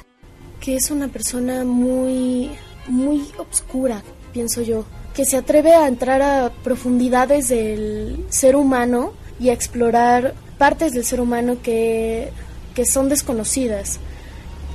Que 0.60 0.76
es 0.76 0.90
una 0.90 1.08
persona 1.08 1.64
muy, 1.64 2.50
muy 2.88 3.24
obscura, 3.38 4.02
pienso 4.32 4.62
yo 4.62 4.84
que 5.14 5.24
se 5.24 5.36
atreve 5.36 5.74
a 5.74 5.88
entrar 5.88 6.22
a 6.22 6.50
profundidades 6.62 7.48
del 7.48 8.24
ser 8.30 8.56
humano 8.56 9.12
y 9.38 9.50
a 9.50 9.52
explorar 9.52 10.34
partes 10.58 10.92
del 10.92 11.04
ser 11.04 11.20
humano 11.20 11.58
que, 11.62 12.30
que 12.74 12.86
son 12.86 13.08
desconocidas. 13.08 13.98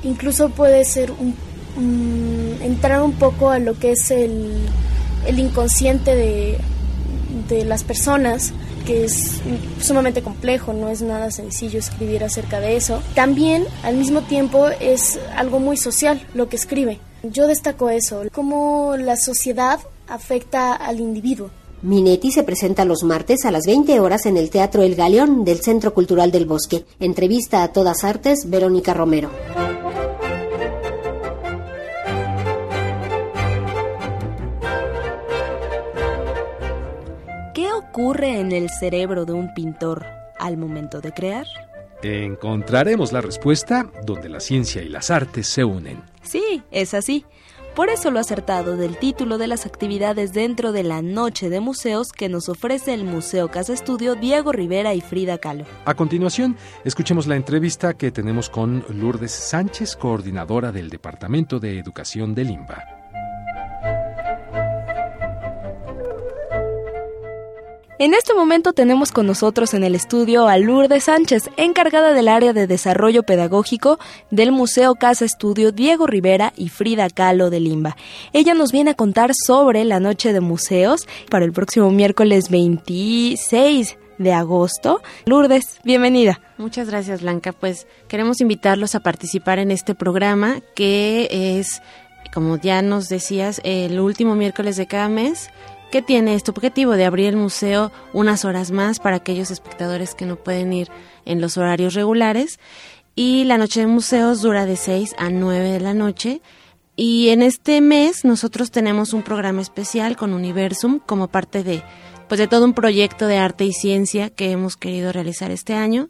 Incluso 0.03 0.49
puede 0.49 0.85
ser 0.85 1.11
un, 1.11 1.33
um, 1.77 2.61
entrar 2.61 3.01
un 3.01 3.13
poco 3.13 3.49
a 3.49 3.59
lo 3.59 3.79
que 3.79 3.93
es 3.93 4.11
el, 4.11 4.67
el 5.25 5.39
inconsciente 5.39 6.15
de, 6.15 6.57
de 7.47 7.65
las 7.65 7.83
personas 7.83 8.53
que 8.85 9.05
es 9.05 9.41
sumamente 9.81 10.21
complejo, 10.21 10.73
no 10.73 10.89
es 10.89 11.01
nada 11.01 11.31
sencillo 11.31 11.79
escribir 11.79 12.23
acerca 12.23 12.59
de 12.59 12.77
eso. 12.77 13.01
También, 13.15 13.65
al 13.83 13.97
mismo 13.97 14.21
tiempo, 14.21 14.67
es 14.79 15.19
algo 15.35 15.59
muy 15.59 15.77
social 15.77 16.25
lo 16.33 16.47
que 16.49 16.55
escribe. 16.55 16.99
Yo 17.23 17.47
destaco 17.47 17.89
eso, 17.89 18.23
cómo 18.31 18.95
la 18.97 19.17
sociedad 19.17 19.79
afecta 20.07 20.73
al 20.73 20.99
individuo. 20.99 21.49
Minetti 21.81 22.31
se 22.31 22.43
presenta 22.43 22.85
los 22.85 23.03
martes 23.03 23.45
a 23.45 23.51
las 23.51 23.65
20 23.65 23.99
horas 23.99 24.25
en 24.25 24.37
el 24.37 24.49
Teatro 24.49 24.81
El 24.81 24.95
Galeón 24.95 25.43
del 25.43 25.59
Centro 25.59 25.93
Cultural 25.93 26.31
del 26.31 26.45
Bosque. 26.45 26.85
Entrevista 26.99 27.61
a 27.61 27.71
todas 27.71 28.03
artes, 28.03 28.49
Verónica 28.49 28.93
Romero. 28.93 29.29
¿Qué 37.57 37.73
ocurre 37.73 38.39
en 38.39 38.51
el 38.51 38.69
cerebro 38.69 39.25
de 39.25 39.33
un 39.33 39.51
pintor 39.55 40.05
al 40.37 40.57
momento 40.57 41.01
de 41.01 41.11
crear? 41.11 41.47
Encontraremos 42.03 43.11
la 43.11 43.19
respuesta 43.19 43.89
donde 44.05 44.29
la 44.29 44.39
ciencia 44.39 44.83
y 44.83 44.89
las 44.89 45.09
artes 45.09 45.47
se 45.47 45.63
unen. 45.63 46.03
Sí, 46.21 46.61
es 46.69 46.93
así. 46.93 47.25
Por 47.75 47.89
eso 47.89 48.11
lo 48.11 48.19
acertado 48.19 48.77
del 48.77 48.97
título 48.97 49.39
de 49.39 49.47
las 49.47 49.65
actividades 49.65 50.33
dentro 50.33 50.71
de 50.71 50.83
la 50.83 51.01
Noche 51.01 51.49
de 51.49 51.59
Museos 51.59 52.11
que 52.11 52.29
nos 52.29 52.47
ofrece 52.47 52.93
el 52.93 53.05
Museo 53.05 53.49
Casa 53.49 53.73
Estudio 53.73 54.13
Diego 54.13 54.51
Rivera 54.51 54.93
y 54.93 55.01
Frida 55.01 55.39
Kahlo. 55.39 55.65
A 55.85 55.95
continuación, 55.95 56.57
escuchemos 56.85 57.25
la 57.25 57.37
entrevista 57.37 57.95
que 57.95 58.11
tenemos 58.11 58.51
con 58.51 58.85
Lourdes 58.87 59.31
Sánchez, 59.31 59.95
coordinadora 59.95 60.71
del 60.71 60.91
Departamento 60.91 61.59
de 61.59 61.79
Educación 61.79 62.35
de 62.35 62.43
Limba. 62.43 62.96
En 67.99 68.13
este 68.13 68.35
momento 68.35 68.73
tenemos 68.73 69.11
con 69.11 69.25
nosotros 69.25 69.73
en 69.73 69.83
el 69.83 69.95
estudio 69.95 70.47
a 70.47 70.59
Lourdes 70.59 71.05
Sánchez, 71.05 71.49
encargada 71.57 72.13
del 72.13 72.27
área 72.27 72.53
de 72.53 72.67
desarrollo 72.67 73.23
pedagógico 73.23 73.97
del 74.29 74.51
Museo 74.51 74.93
Casa 74.93 75.25
Estudio 75.25 75.71
Diego 75.71 76.05
Rivera 76.05 76.53
y 76.55 76.69
Frida 76.69 77.09
Kahlo 77.09 77.49
de 77.49 77.59
Limba. 77.59 77.97
Ella 78.33 78.53
nos 78.53 78.71
viene 78.71 78.91
a 78.91 78.93
contar 78.93 79.31
sobre 79.33 79.83
la 79.83 79.99
noche 79.99 80.31
de 80.31 80.41
museos 80.41 81.07
para 81.31 81.43
el 81.43 81.53
próximo 81.53 81.89
miércoles 81.89 82.51
26 82.51 83.97
de 84.19 84.31
agosto. 84.31 85.01
Lourdes, 85.25 85.79
bienvenida. 85.83 86.39
Muchas 86.59 86.91
gracias, 86.91 87.23
Blanca. 87.23 87.51
Pues 87.51 87.87
queremos 88.07 88.41
invitarlos 88.41 88.93
a 88.93 88.99
participar 88.99 89.57
en 89.57 89.71
este 89.71 89.95
programa 89.95 90.61
que 90.75 91.29
es, 91.31 91.81
como 92.31 92.57
ya 92.57 92.83
nos 92.83 93.09
decías, 93.09 93.59
el 93.63 93.99
último 93.99 94.35
miércoles 94.35 94.77
de 94.77 94.85
cada 94.85 95.09
mes 95.09 95.49
que 95.91 96.01
tiene 96.01 96.35
este 96.35 96.51
objetivo 96.51 96.93
de 96.93 97.05
abrir 97.05 97.27
el 97.27 97.37
museo 97.37 97.91
unas 98.13 98.45
horas 98.45 98.71
más 98.71 98.99
para 98.99 99.17
aquellos 99.17 99.51
espectadores 99.51 100.15
que 100.15 100.25
no 100.25 100.35
pueden 100.35 100.73
ir 100.73 100.89
en 101.25 101.41
los 101.41 101.57
horarios 101.57 101.93
regulares. 101.93 102.59
Y 103.15 103.45
la 103.45 103.57
noche 103.57 103.81
de 103.81 103.87
museos 103.87 104.41
dura 104.41 104.65
de 104.65 104.75
6 104.75 105.15
a 105.17 105.29
9 105.29 105.71
de 105.71 105.79
la 105.79 105.93
noche. 105.93 106.41
Y 106.95 107.29
en 107.29 107.41
este 107.41 107.81
mes 107.81 108.25
nosotros 108.25 108.71
tenemos 108.71 109.13
un 109.13 109.23
programa 109.23 109.61
especial 109.61 110.17
con 110.17 110.33
Universum 110.33 110.99
como 110.99 111.27
parte 111.27 111.63
de, 111.63 111.83
pues 112.27 112.39
de 112.39 112.47
todo 112.47 112.65
un 112.65 112.73
proyecto 112.73 113.27
de 113.27 113.37
arte 113.37 113.65
y 113.65 113.73
ciencia 113.73 114.29
que 114.29 114.51
hemos 114.51 114.77
querido 114.77 115.11
realizar 115.11 115.51
este 115.51 115.73
año. 115.73 116.09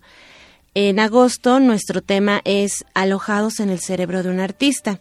En 0.74 1.00
agosto 1.00 1.60
nuestro 1.60 2.02
tema 2.02 2.42
es 2.46 2.86
Alojados 2.94 3.60
en 3.60 3.70
el 3.70 3.80
cerebro 3.80 4.24
de 4.24 4.30
un 4.30 4.40
artista. 4.40 5.00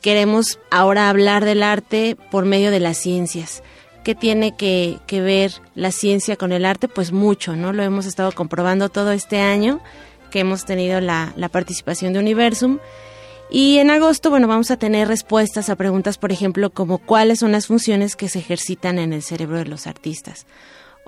Queremos 0.00 0.58
ahora 0.70 1.08
hablar 1.08 1.44
del 1.44 1.62
arte 1.62 2.16
por 2.30 2.44
medio 2.44 2.70
de 2.70 2.80
las 2.80 2.98
ciencias 2.98 3.62
¿Qué 4.04 4.14
tiene 4.14 4.56
que, 4.56 4.98
ver 5.10 5.52
la 5.74 5.92
ciencia 5.92 6.36
con 6.36 6.52
el 6.52 6.64
arte? 6.64 6.88
Pues 6.88 7.12
mucho, 7.12 7.56
¿no? 7.56 7.72
Lo 7.72 7.82
hemos 7.82 8.06
estado 8.06 8.32
comprobando 8.32 8.88
todo 8.88 9.12
este 9.12 9.40
año 9.40 9.80
que 10.30 10.40
hemos 10.40 10.64
tenido 10.64 11.00
la, 11.00 11.32
la 11.36 11.48
participación 11.48 12.12
de 12.12 12.18
Universum. 12.18 12.78
Y 13.50 13.78
en 13.78 13.90
agosto, 13.90 14.30
bueno, 14.30 14.46
vamos 14.46 14.70
a 14.70 14.76
tener 14.76 15.08
respuestas 15.08 15.70
a 15.70 15.76
preguntas, 15.76 16.18
por 16.18 16.32
ejemplo, 16.32 16.70
como 16.70 16.98
cuáles 16.98 17.38
son 17.38 17.52
las 17.52 17.66
funciones 17.66 18.14
que 18.14 18.28
se 18.28 18.38
ejercitan 18.38 18.98
en 18.98 19.12
el 19.12 19.22
cerebro 19.22 19.58
de 19.58 19.64
los 19.64 19.86
artistas 19.86 20.46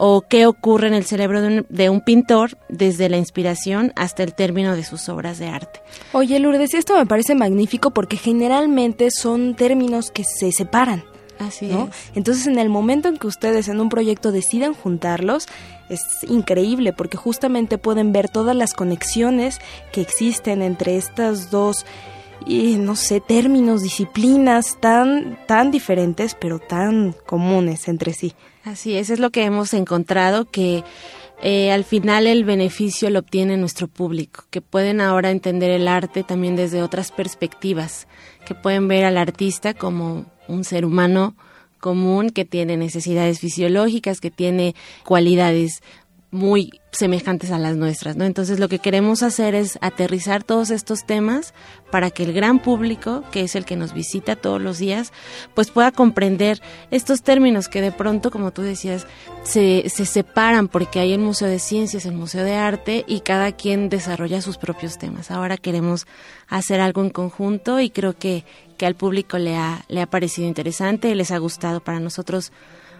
o 0.02 0.22
qué 0.22 0.46
ocurre 0.46 0.88
en 0.88 0.94
el 0.94 1.04
cerebro 1.04 1.42
de 1.42 1.46
un, 1.46 1.66
de 1.68 1.90
un, 1.90 2.00
pintor 2.00 2.56
desde 2.70 3.10
la 3.10 3.18
inspiración 3.18 3.92
hasta 3.96 4.22
el 4.22 4.34
término 4.34 4.74
de 4.74 4.82
sus 4.82 5.10
obras 5.10 5.38
de 5.38 5.48
arte. 5.48 5.82
Oye, 6.12 6.40
Lourdes, 6.40 6.72
esto 6.72 6.96
me 6.96 7.04
parece 7.04 7.34
magnífico 7.34 7.90
porque 7.90 8.16
generalmente 8.16 9.10
son 9.10 9.54
términos 9.54 10.10
que 10.10 10.24
se 10.24 10.52
separan. 10.52 11.04
Así 11.40 11.70
Entonces, 12.14 12.46
en 12.46 12.58
el 12.58 12.68
momento 12.68 13.08
en 13.08 13.16
que 13.16 13.26
ustedes 13.26 13.68
en 13.68 13.80
un 13.80 13.88
proyecto 13.88 14.30
deciden 14.30 14.74
juntarlos, 14.74 15.48
es 15.88 16.02
increíble 16.28 16.92
porque 16.92 17.16
justamente 17.16 17.78
pueden 17.78 18.12
ver 18.12 18.28
todas 18.28 18.54
las 18.54 18.74
conexiones 18.74 19.58
que 19.90 20.02
existen 20.02 20.60
entre 20.60 20.96
estas 20.96 21.50
dos 21.50 21.86
y 22.46 22.76
no 22.76 22.94
sé, 22.94 23.20
términos, 23.20 23.82
disciplinas 23.82 24.78
tan 24.80 25.38
tan 25.46 25.70
diferentes, 25.70 26.36
pero 26.38 26.58
tan 26.58 27.14
comunes 27.26 27.88
entre 27.88 28.12
sí. 28.12 28.34
Así 28.64 28.94
es, 28.94 29.08
es 29.08 29.18
lo 29.18 29.30
que 29.30 29.44
hemos 29.44 29.72
encontrado 29.72 30.44
que 30.44 30.84
eh, 31.42 31.72
al 31.72 31.84
final 31.84 32.26
el 32.26 32.44
beneficio 32.44 33.08
lo 33.08 33.20
obtiene 33.20 33.56
nuestro 33.56 33.88
público, 33.88 34.44
que 34.50 34.60
pueden 34.60 35.00
ahora 35.00 35.30
entender 35.30 35.70
el 35.70 35.88
arte 35.88 36.22
también 36.22 36.54
desde 36.54 36.82
otras 36.82 37.12
perspectivas, 37.12 38.06
que 38.44 38.54
pueden 38.54 38.88
ver 38.88 39.04
al 39.04 39.16
artista 39.16 39.72
como 39.72 40.26
un 40.48 40.64
ser 40.64 40.84
humano 40.84 41.34
común 41.80 42.30
que 42.30 42.44
tiene 42.44 42.76
necesidades 42.76 43.40
fisiológicas, 43.40 44.20
que 44.20 44.30
tiene 44.30 44.74
cualidades 45.04 45.82
muy 46.32 46.80
semejantes 46.92 47.50
a 47.50 47.58
las 47.58 47.76
nuestras, 47.76 48.16
¿no? 48.16 48.24
Entonces 48.24 48.60
lo 48.60 48.68
que 48.68 48.78
queremos 48.78 49.22
hacer 49.22 49.54
es 49.54 49.78
aterrizar 49.80 50.44
todos 50.44 50.70
estos 50.70 51.04
temas 51.04 51.54
para 51.90 52.10
que 52.10 52.22
el 52.22 52.32
gran 52.32 52.60
público, 52.60 53.24
que 53.32 53.42
es 53.42 53.56
el 53.56 53.64
que 53.64 53.76
nos 53.76 53.92
visita 53.92 54.36
todos 54.36 54.60
los 54.60 54.78
días, 54.78 55.12
pues 55.54 55.70
pueda 55.70 55.90
comprender 55.90 56.60
estos 56.90 57.22
términos 57.22 57.68
que 57.68 57.80
de 57.80 57.90
pronto, 57.90 58.30
como 58.30 58.52
tú 58.52 58.62
decías, 58.62 59.06
se, 59.42 59.88
se 59.88 60.06
separan 60.06 60.68
porque 60.68 61.00
hay 61.00 61.12
el 61.12 61.20
Museo 61.20 61.48
de 61.48 61.58
Ciencias, 61.58 62.06
el 62.06 62.14
Museo 62.14 62.44
de 62.44 62.54
Arte 62.54 63.04
y 63.08 63.20
cada 63.20 63.52
quien 63.52 63.88
desarrolla 63.88 64.40
sus 64.40 64.56
propios 64.56 64.98
temas. 64.98 65.30
Ahora 65.30 65.56
queremos 65.56 66.06
hacer 66.48 66.80
algo 66.80 67.02
en 67.02 67.10
conjunto 67.10 67.80
y 67.80 67.90
creo 67.90 68.16
que, 68.16 68.44
que 68.76 68.86
al 68.86 68.94
público 68.94 69.38
le 69.38 69.56
ha, 69.56 69.84
le 69.88 70.00
ha 70.00 70.06
parecido 70.06 70.46
interesante, 70.46 71.14
les 71.14 71.32
ha 71.32 71.38
gustado. 71.38 71.80
Para 71.80 71.98
nosotros 71.98 72.52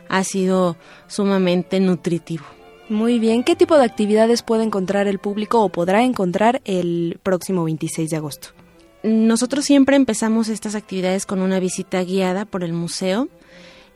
ha 0.09 0.25
sido 0.25 0.77
sumamente 1.07 1.79
nutritivo. 1.79 2.60
Muy 2.91 3.21
bien, 3.21 3.45
¿qué 3.45 3.55
tipo 3.55 3.79
de 3.79 3.85
actividades 3.85 4.43
puede 4.43 4.65
encontrar 4.65 5.07
el 5.07 5.21
público 5.21 5.63
o 5.63 5.69
podrá 5.69 6.03
encontrar 6.03 6.61
el 6.65 7.21
próximo 7.23 7.63
26 7.63 8.11
de 8.11 8.17
agosto? 8.17 8.49
Nosotros 9.05 9.65
siempre 9.65 9.95
empezamos 9.95 10.49
estas 10.49 10.75
actividades 10.75 11.25
con 11.25 11.41
una 11.41 11.61
visita 11.61 12.03
guiada 12.03 12.47
por 12.47 12.65
el 12.65 12.73
museo. 12.73 13.29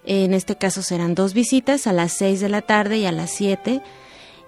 En 0.06 0.32
este 0.32 0.54
caso 0.54 0.80
serán 0.80 1.16
dos 1.16 1.34
visitas 1.34 1.88
a 1.88 1.92
las 1.92 2.12
6 2.12 2.38
de 2.38 2.48
la 2.48 2.62
tarde 2.62 2.98
y 2.98 3.04
a 3.04 3.10
las 3.10 3.30
7. 3.30 3.82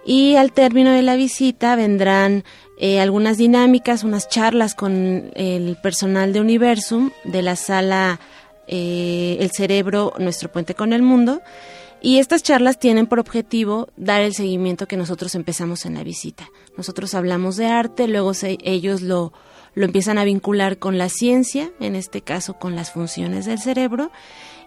Y 0.04 0.37
al 0.37 0.52
término 0.52 0.92
de 0.92 1.02
la 1.02 1.16
visita 1.16 1.74
vendrán 1.74 2.44
eh, 2.78 3.00
algunas 3.00 3.38
dinámicas, 3.38 4.04
unas 4.04 4.28
charlas 4.28 4.76
con 4.76 5.32
el 5.35 5.76
personal 5.82 6.32
de 6.32 6.40
Universum 6.40 7.11
de 7.24 7.42
la 7.42 7.56
sala 7.56 8.20
eh, 8.68 9.38
El 9.40 9.50
cerebro, 9.50 10.12
nuestro 10.20 10.52
puente 10.52 10.76
con 10.76 10.92
el 10.92 11.02
mundo. 11.02 11.42
Y 12.07 12.21
estas 12.21 12.45
charlas 12.45 12.79
tienen 12.79 13.09
por 13.09 13.19
objetivo 13.19 13.88
dar 13.97 14.23
el 14.23 14.33
seguimiento 14.33 14.87
que 14.87 14.97
nosotros 14.97 15.35
empezamos 15.35 15.87
en 15.87 15.95
la 15.95 16.05
visita. 16.05 16.49
Nosotros 16.77 17.14
hablamos 17.14 17.57
de 17.57 17.66
arte, 17.66 18.07
luego 18.07 18.31
ellos 18.62 19.03
lo, 19.03 19.33
lo 19.75 19.85
empiezan 19.87 20.16
a 20.16 20.23
vincular 20.23 20.79
con 20.79 20.99
la 20.99 21.09
ciencia, 21.09 21.73
en 21.81 21.97
este 21.97 22.21
caso 22.21 22.61
con 22.61 22.77
las 22.77 22.92
funciones 22.92 23.45
del 23.45 23.59
cerebro, 23.59 24.12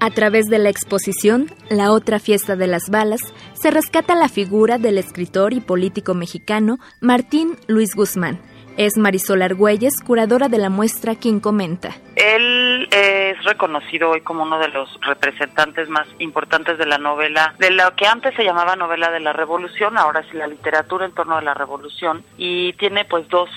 A 0.00 0.10
través 0.10 0.46
de 0.46 0.58
la 0.58 0.68
exposición 0.68 1.50
La 1.68 1.90
otra 1.90 2.20
fiesta 2.20 2.54
de 2.54 2.68
las 2.68 2.88
balas, 2.90 3.20
se 3.60 3.70
rescata 3.70 4.14
la 4.14 4.28
figura 4.28 4.78
del 4.78 4.98
escritor 4.98 5.52
y 5.52 5.60
político 5.60 6.14
mexicano 6.14 6.78
Martín 7.00 7.56
Luis 7.66 7.94
Guzmán. 7.94 8.40
Es 8.76 8.96
Marisol 8.96 9.42
Argüelles, 9.42 9.94
curadora 10.06 10.48
de 10.48 10.58
la 10.58 10.70
muestra, 10.70 11.16
quien 11.16 11.40
comenta. 11.40 11.96
Él 12.34 12.88
es 12.90 13.44
reconocido 13.44 14.10
hoy 14.10 14.20
como 14.20 14.42
uno 14.42 14.58
de 14.58 14.66
los 14.68 14.88
representantes 15.02 15.88
más 15.88 16.08
importantes 16.18 16.76
de 16.76 16.86
la 16.86 16.98
novela, 16.98 17.54
de 17.58 17.70
lo 17.70 17.94
que 17.94 18.06
antes 18.06 18.34
se 18.34 18.42
llamaba 18.42 18.74
novela 18.74 19.12
de 19.12 19.20
la 19.20 19.32
revolución, 19.32 19.96
ahora 19.96 20.20
es 20.20 20.34
la 20.34 20.48
literatura 20.48 21.06
en 21.06 21.12
torno 21.12 21.36
a 21.36 21.42
la 21.42 21.54
revolución, 21.54 22.24
y 22.36 22.72
tiene 22.74 23.04
pues 23.04 23.28
dos 23.28 23.48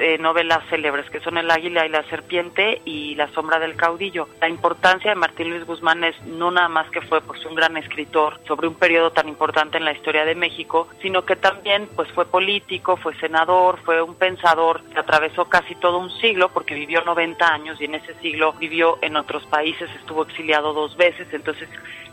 eh, 0.00 0.18
novelas 0.18 0.64
célebres 0.70 1.08
que 1.10 1.20
son 1.20 1.38
El 1.38 1.50
águila 1.50 1.86
y 1.86 1.88
la 1.88 2.02
serpiente 2.04 2.80
y 2.84 3.14
La 3.14 3.28
sombra 3.28 3.58
del 3.58 3.76
caudillo. 3.76 4.28
La 4.40 4.48
importancia 4.48 5.10
de 5.10 5.16
Martín 5.16 5.50
Luis 5.50 5.64
Guzmán 5.64 6.04
es 6.04 6.20
no 6.24 6.50
nada 6.50 6.68
más 6.68 6.90
que 6.90 7.00
fue 7.02 7.20
pues 7.20 7.44
un 7.44 7.54
gran 7.54 7.76
escritor 7.76 8.40
sobre 8.46 8.68
un 8.68 8.74
periodo 8.74 9.10
tan 9.10 9.28
importante 9.28 9.78
en 9.78 9.84
la 9.84 9.92
historia 9.92 10.24
de 10.24 10.34
México, 10.34 10.88
sino 11.02 11.24
que 11.24 11.36
también 11.36 11.88
pues 11.94 12.10
fue 12.12 12.26
político, 12.26 12.96
fue 12.96 13.14
senador, 13.16 13.78
fue 13.84 14.00
un 14.02 14.14
pensador 14.14 14.82
que 14.84 14.98
atravesó 14.98 15.46
casi 15.46 15.74
todo 15.74 15.98
un 15.98 16.10
siglo 16.20 16.48
porque 16.48 16.74
vivió 16.74 17.02
90 17.02 17.46
años 17.46 17.80
y 17.80 17.84
en 17.84 17.96
ese 17.96 18.14
siglo 18.14 18.52
vivió 18.54 18.98
en 19.02 19.16
otros 19.16 19.44
países, 19.46 19.90
estuvo 19.96 20.22
exiliado 20.22 20.72
dos 20.72 20.96
veces, 20.96 21.26
entonces 21.32 21.68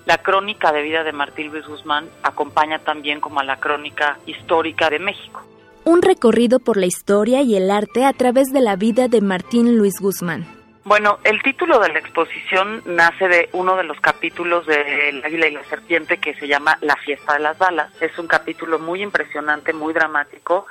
la 0.05 0.19
crónica 0.19 0.71
de 0.71 0.81
vida 0.81 1.03
de 1.03 1.11
Martín 1.11 1.47
Luis 1.47 1.65
Guzmán 1.65 2.09
acompaña 2.23 2.79
también 2.79 3.19
como 3.19 3.39
a 3.39 3.43
la 3.43 3.57
crónica 3.57 4.19
histórica 4.25 4.89
de 4.89 4.99
México 4.99 5.43
un 5.85 6.01
recorrido 6.01 6.59
por 6.59 6.77
la 6.77 6.87
historia 6.87 7.41
y 7.41 7.55
el 7.55 7.69
arte 7.71 8.05
a 8.05 8.13
través 8.13 8.51
de 8.51 8.59
la 8.59 8.75
vida 8.75 9.07
de 9.07 9.21
Martín 9.21 9.77
Luis 9.77 9.99
Guzmán. 10.01 10.45
Bueno, 10.83 11.19
el 11.23 11.41
título 11.41 11.79
de 11.79 11.89
la 11.89 11.99
exposición 11.99 12.81
nace 12.85 13.27
de 13.27 13.49
uno 13.53 13.75
de 13.75 13.83
los 13.83 13.99
capítulos 14.01 14.67
de 14.67 15.09
El 15.09 15.23
Águila 15.23 15.47
y 15.47 15.53
la 15.53 15.63
Serpiente 15.63 16.17
que 16.17 16.33
se 16.35 16.47
llama 16.47 16.77
La 16.81 16.95
Fiesta 16.97 17.33
de 17.33 17.39
las 17.39 17.57
Balas. 17.57 17.91
Es 18.01 18.17
un 18.19 18.27
capítulo 18.27 18.77
muy 18.77 19.01
impresionante, 19.01 19.73
muy 19.73 19.93
dramático 19.93 20.65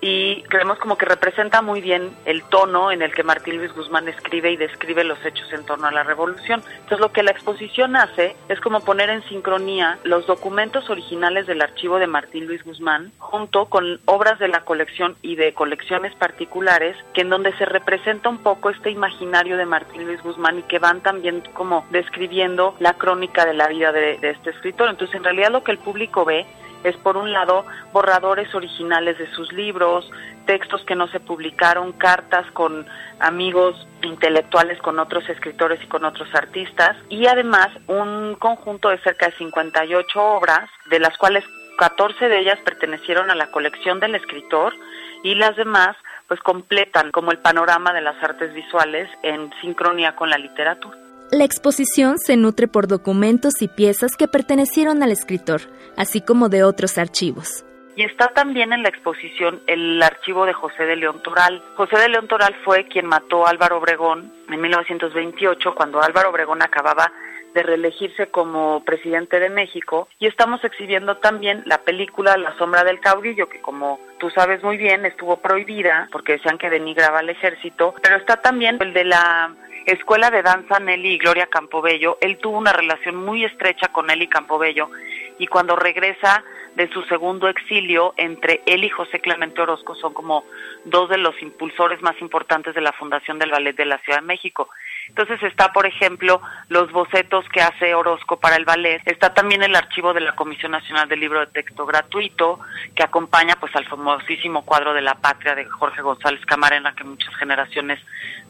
y 0.00 0.42
creemos 0.42 0.78
como 0.78 0.98
que 0.98 1.06
representa 1.06 1.62
muy 1.62 1.80
bien 1.80 2.10
el 2.26 2.42
tono 2.44 2.92
en 2.92 3.02
el 3.02 3.14
que 3.14 3.22
Martín 3.22 3.56
Luis 3.56 3.74
Guzmán 3.74 4.08
escribe 4.08 4.50
y 4.50 4.56
describe 4.56 5.04
los 5.04 5.24
hechos 5.24 5.50
en 5.52 5.64
torno 5.64 5.86
a 5.86 5.90
la 5.90 6.02
revolución. 6.02 6.62
Entonces 6.68 7.00
lo 7.00 7.12
que 7.12 7.22
la 7.22 7.30
exposición 7.30 7.96
hace 7.96 8.36
es 8.48 8.60
como 8.60 8.80
poner 8.80 9.08
en 9.10 9.22
sincronía 9.24 9.98
los 10.04 10.26
documentos 10.26 10.90
originales 10.90 11.46
del 11.46 11.62
archivo 11.62 11.98
de 11.98 12.06
Martín 12.06 12.46
Luis 12.46 12.62
Guzmán 12.62 13.12
junto 13.18 13.66
con 13.66 14.00
obras 14.04 14.38
de 14.38 14.48
la 14.48 14.64
colección 14.64 15.16
y 15.22 15.36
de 15.36 15.54
colecciones 15.54 16.14
particulares 16.14 16.96
que 17.14 17.22
en 17.22 17.30
donde 17.30 17.56
se 17.56 17.64
representa 17.64 18.28
un 18.28 18.38
poco 18.38 18.70
este 18.70 18.90
imaginario 18.90 19.56
de 19.56 19.66
Martín 19.66 20.04
Luis 20.04 20.22
Guzmán 20.22 20.58
y 20.58 20.62
que 20.62 20.78
van 20.78 21.00
también 21.00 21.42
como 21.54 21.86
describiendo 21.90 22.76
la 22.80 22.94
crónica 22.94 23.46
de 23.46 23.54
la 23.54 23.68
vida 23.68 23.92
de, 23.92 24.18
este 24.22 24.50
escritor. 24.50 24.90
Entonces 24.90 25.16
en 25.16 25.24
realidad 25.24 25.50
lo 25.50 25.64
que 25.64 25.72
el 25.72 25.78
público 25.78 26.24
ve 26.24 26.46
es 26.84 26.96
por 26.96 27.16
un 27.16 27.32
lado 27.32 27.64
borradores 27.92 28.54
originales 28.54 29.18
de 29.18 29.30
sus 29.32 29.52
libros, 29.52 30.10
textos 30.46 30.82
que 30.84 30.94
no 30.94 31.08
se 31.08 31.20
publicaron, 31.20 31.92
cartas 31.92 32.50
con 32.52 32.86
amigos 33.20 33.86
intelectuales, 34.02 34.78
con 34.80 34.98
otros 34.98 35.28
escritores 35.28 35.82
y 35.82 35.86
con 35.86 36.04
otros 36.04 36.32
artistas, 36.34 36.96
y 37.08 37.26
además 37.26 37.68
un 37.86 38.36
conjunto 38.38 38.88
de 38.88 38.98
cerca 38.98 39.26
de 39.26 39.36
58 39.36 40.22
obras, 40.22 40.70
de 40.90 41.00
las 41.00 41.16
cuales 41.18 41.44
14 41.78 42.28
de 42.28 42.38
ellas 42.40 42.58
pertenecieron 42.64 43.30
a 43.30 43.34
la 43.34 43.50
colección 43.50 44.00
del 44.00 44.14
escritor 44.14 44.74
y 45.22 45.34
las 45.34 45.56
demás 45.56 45.96
pues 46.28 46.40
completan 46.40 47.12
como 47.12 47.30
el 47.30 47.38
panorama 47.38 47.92
de 47.92 48.00
las 48.00 48.20
artes 48.22 48.52
visuales 48.54 49.08
en 49.22 49.52
sincronía 49.60 50.16
con 50.16 50.30
la 50.30 50.38
literatura. 50.38 51.05
La 51.32 51.44
exposición 51.44 52.18
se 52.18 52.36
nutre 52.36 52.68
por 52.68 52.86
documentos 52.86 53.60
y 53.60 53.66
piezas 53.66 54.16
que 54.16 54.28
pertenecieron 54.28 55.02
al 55.02 55.10
escritor, 55.10 55.62
así 55.96 56.20
como 56.20 56.48
de 56.48 56.62
otros 56.62 56.98
archivos. 56.98 57.64
Y 57.96 58.04
está 58.04 58.28
también 58.28 58.72
en 58.72 58.84
la 58.84 58.90
exposición 58.90 59.60
el 59.66 60.00
archivo 60.00 60.46
de 60.46 60.52
José 60.52 60.84
de 60.84 60.94
León 60.94 61.20
Toral. 61.24 61.64
José 61.74 61.98
de 61.98 62.10
León 62.10 62.28
Toral 62.28 62.54
fue 62.64 62.84
quien 62.84 63.06
mató 63.06 63.44
a 63.44 63.50
Álvaro 63.50 63.78
Obregón 63.78 64.32
en 64.48 64.60
1928, 64.60 65.74
cuando 65.74 66.00
Álvaro 66.00 66.30
Obregón 66.30 66.62
acababa 66.62 67.10
de 67.54 67.62
reelegirse 67.64 68.28
como 68.28 68.84
presidente 68.84 69.40
de 69.40 69.48
México 69.48 70.08
y 70.20 70.26
estamos 70.26 70.62
exhibiendo 70.62 71.16
también 71.16 71.62
la 71.64 71.78
película 71.78 72.36
La 72.36 72.56
sombra 72.58 72.84
del 72.84 73.00
caudillo 73.00 73.48
que 73.48 73.62
como 73.62 73.98
tú 74.18 74.28
sabes 74.28 74.62
muy 74.62 74.76
bien 74.76 75.06
estuvo 75.06 75.38
prohibida 75.38 76.06
porque 76.12 76.32
decían 76.32 76.58
que 76.58 76.68
denigraba 76.68 77.20
al 77.20 77.30
ejército, 77.30 77.94
pero 78.02 78.16
está 78.16 78.42
también 78.42 78.76
el 78.80 78.92
de 78.92 79.04
la 79.04 79.54
Escuela 79.86 80.30
de 80.30 80.42
Danza 80.42 80.80
Nelly 80.80 81.14
y 81.14 81.18
Gloria 81.18 81.46
Campobello. 81.46 82.18
Él 82.20 82.38
tuvo 82.38 82.58
una 82.58 82.72
relación 82.72 83.16
muy 83.16 83.44
estrecha 83.44 83.88
con 83.88 84.06
Nelly 84.08 84.26
Campobello 84.26 84.90
y 85.38 85.46
cuando 85.46 85.76
regresa 85.76 86.44
de 86.76 86.88
su 86.90 87.02
segundo 87.04 87.48
exilio, 87.48 88.12
entre 88.18 88.62
él 88.66 88.84
y 88.84 88.90
José 88.90 89.20
Clemente 89.20 89.62
Orozco 89.62 89.94
son 89.94 90.12
como 90.12 90.44
dos 90.84 91.08
de 91.08 91.16
los 91.16 91.40
impulsores 91.40 92.02
más 92.02 92.20
importantes 92.20 92.74
de 92.74 92.82
la 92.82 92.92
fundación 92.92 93.38
del 93.38 93.50
Ballet 93.50 93.74
de 93.74 93.86
la 93.86 93.98
Ciudad 93.98 94.20
de 94.20 94.26
México. 94.26 94.68
Entonces 95.08 95.42
está, 95.42 95.72
por 95.72 95.86
ejemplo, 95.86 96.40
los 96.68 96.90
bocetos 96.92 97.48
que 97.48 97.60
hace 97.60 97.94
Orozco 97.94 98.38
para 98.38 98.56
el 98.56 98.64
ballet. 98.64 99.00
Está 99.06 99.32
también 99.32 99.62
el 99.62 99.74
archivo 99.74 100.12
de 100.12 100.20
la 100.20 100.34
Comisión 100.34 100.72
Nacional 100.72 101.08
del 101.08 101.20
Libro 101.20 101.40
de 101.40 101.46
Texto 101.46 101.86
Gratuito, 101.86 102.58
que 102.94 103.04
acompaña 103.04 103.56
pues 103.58 103.74
al 103.76 103.86
famosísimo 103.86 104.64
cuadro 104.64 104.92
de 104.92 105.02
la 105.02 105.14
patria 105.14 105.54
de 105.54 105.64
Jorge 105.64 106.02
González 106.02 106.44
Camarena, 106.44 106.94
que 106.94 107.04
muchas 107.04 107.34
generaciones 107.36 108.00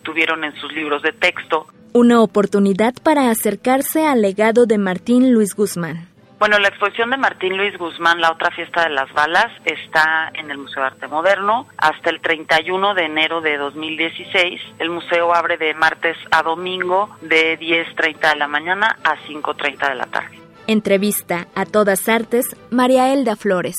tuvieron 0.03 0.45
en 0.45 0.55
sus 0.57 0.73
libros 0.73 1.03
de 1.03 1.13
texto. 1.13 1.67
Una 1.93 2.21
oportunidad 2.21 2.95
para 3.03 3.31
acercarse 3.31 4.07
al 4.07 4.23
legado 4.23 4.67
de 4.67 4.79
Martín 4.79 5.33
Luis 5.33 5.55
Guzmán. 5.55 6.16
Bueno, 6.39 6.59
la 6.59 6.69
exposición 6.69 7.09
de 7.09 7.17
Martín 7.17 7.57
Luis 7.57 7.79
Guzmán, 7.79 8.21
La 8.21 8.31
otra 8.31 8.51
fiesta 8.51 8.83
de 8.83 8.91
las 8.91 9.11
balas, 9.15 9.47
está 9.65 10.31
en 10.35 10.51
el 10.51 10.59
Museo 10.59 10.85
Arte 10.85 11.09
Moderno 11.09 11.67
hasta 11.79 12.11
el 12.11 12.21
31 12.21 12.93
de 12.93 13.05
enero 13.05 13.41
de 13.41 13.57
2016. 13.57 14.61
El 14.79 14.91
museo 14.91 15.35
abre 15.35 15.57
de 15.57 15.73
martes 15.73 16.15
a 16.31 16.43
domingo 16.43 17.09
de 17.23 17.59
10.30 17.59 18.35
de 18.35 18.37
la 18.37 18.49
mañana 18.49 18.99
a 19.03 19.17
5.30 19.17 19.89
de 19.89 19.95
la 19.95 20.07
tarde. 20.07 20.39
Entrevista 20.67 21.49
a 21.55 21.65
todas 21.65 22.07
artes, 22.07 22.55
María 22.71 23.15
Elda 23.15 23.37
Flores. 23.37 23.77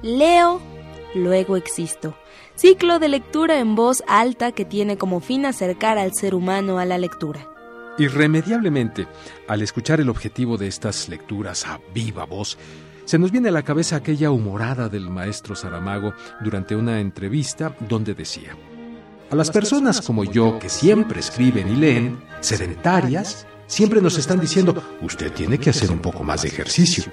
Leo, 0.00 0.60
luego 1.14 1.56
existo 1.56 2.14
ciclo 2.56 2.98
de 2.98 3.08
lectura 3.08 3.58
en 3.58 3.74
voz 3.74 4.02
alta 4.06 4.52
que 4.52 4.64
tiene 4.64 4.96
como 4.96 5.20
fin 5.20 5.46
acercar 5.46 5.98
al 5.98 6.12
ser 6.14 6.34
humano 6.34 6.78
a 6.78 6.84
la 6.84 6.98
lectura. 6.98 7.48
Irremediablemente, 7.98 9.06
al 9.46 9.62
escuchar 9.62 10.00
el 10.00 10.08
objetivo 10.08 10.56
de 10.56 10.66
estas 10.66 11.08
lecturas 11.08 11.66
a 11.66 11.80
viva 11.92 12.24
voz, 12.24 12.58
se 13.04 13.18
nos 13.18 13.30
viene 13.30 13.50
a 13.50 13.52
la 13.52 13.62
cabeza 13.62 13.96
aquella 13.96 14.30
humorada 14.30 14.88
del 14.88 15.10
maestro 15.10 15.54
Saramago 15.54 16.14
durante 16.40 16.74
una 16.74 17.00
entrevista 17.00 17.76
donde 17.88 18.14
decía, 18.14 18.56
a 19.30 19.36
las 19.36 19.50
personas 19.50 20.00
como 20.00 20.24
yo 20.24 20.58
que 20.58 20.68
siempre 20.68 21.20
escriben 21.20 21.68
y 21.68 21.76
leen, 21.76 22.22
sedentarias, 22.40 23.46
siempre 23.66 24.00
nos 24.00 24.18
están 24.18 24.40
diciendo, 24.40 24.82
usted 25.02 25.32
tiene 25.32 25.58
que 25.58 25.70
hacer 25.70 25.90
un 25.90 26.00
poco 26.00 26.24
más 26.24 26.42
de 26.42 26.48
ejercicio. 26.48 27.04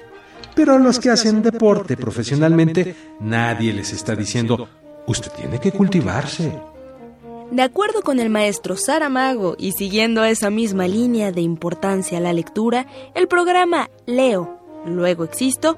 Pero 0.54 0.74
a 0.74 0.78
los 0.78 0.98
que 0.98 1.10
hacen 1.10 1.42
deporte 1.42 1.96
profesionalmente, 1.96 2.94
nadie 3.20 3.72
les 3.72 3.92
está 3.92 4.14
diciendo, 4.14 4.68
Usted 5.06 5.30
tiene 5.32 5.58
que 5.58 5.72
cultivarse. 5.72 6.52
De 7.50 7.62
acuerdo 7.62 8.02
con 8.02 8.18
el 8.18 8.30
maestro 8.30 8.76
Saramago 8.76 9.56
y 9.58 9.72
siguiendo 9.72 10.24
esa 10.24 10.48
misma 10.48 10.88
línea 10.88 11.32
de 11.32 11.42
importancia 11.42 12.18
a 12.18 12.20
la 12.20 12.32
lectura, 12.32 12.86
el 13.14 13.28
programa 13.28 13.90
Leo, 14.06 14.58
luego 14.86 15.24
existo, 15.24 15.76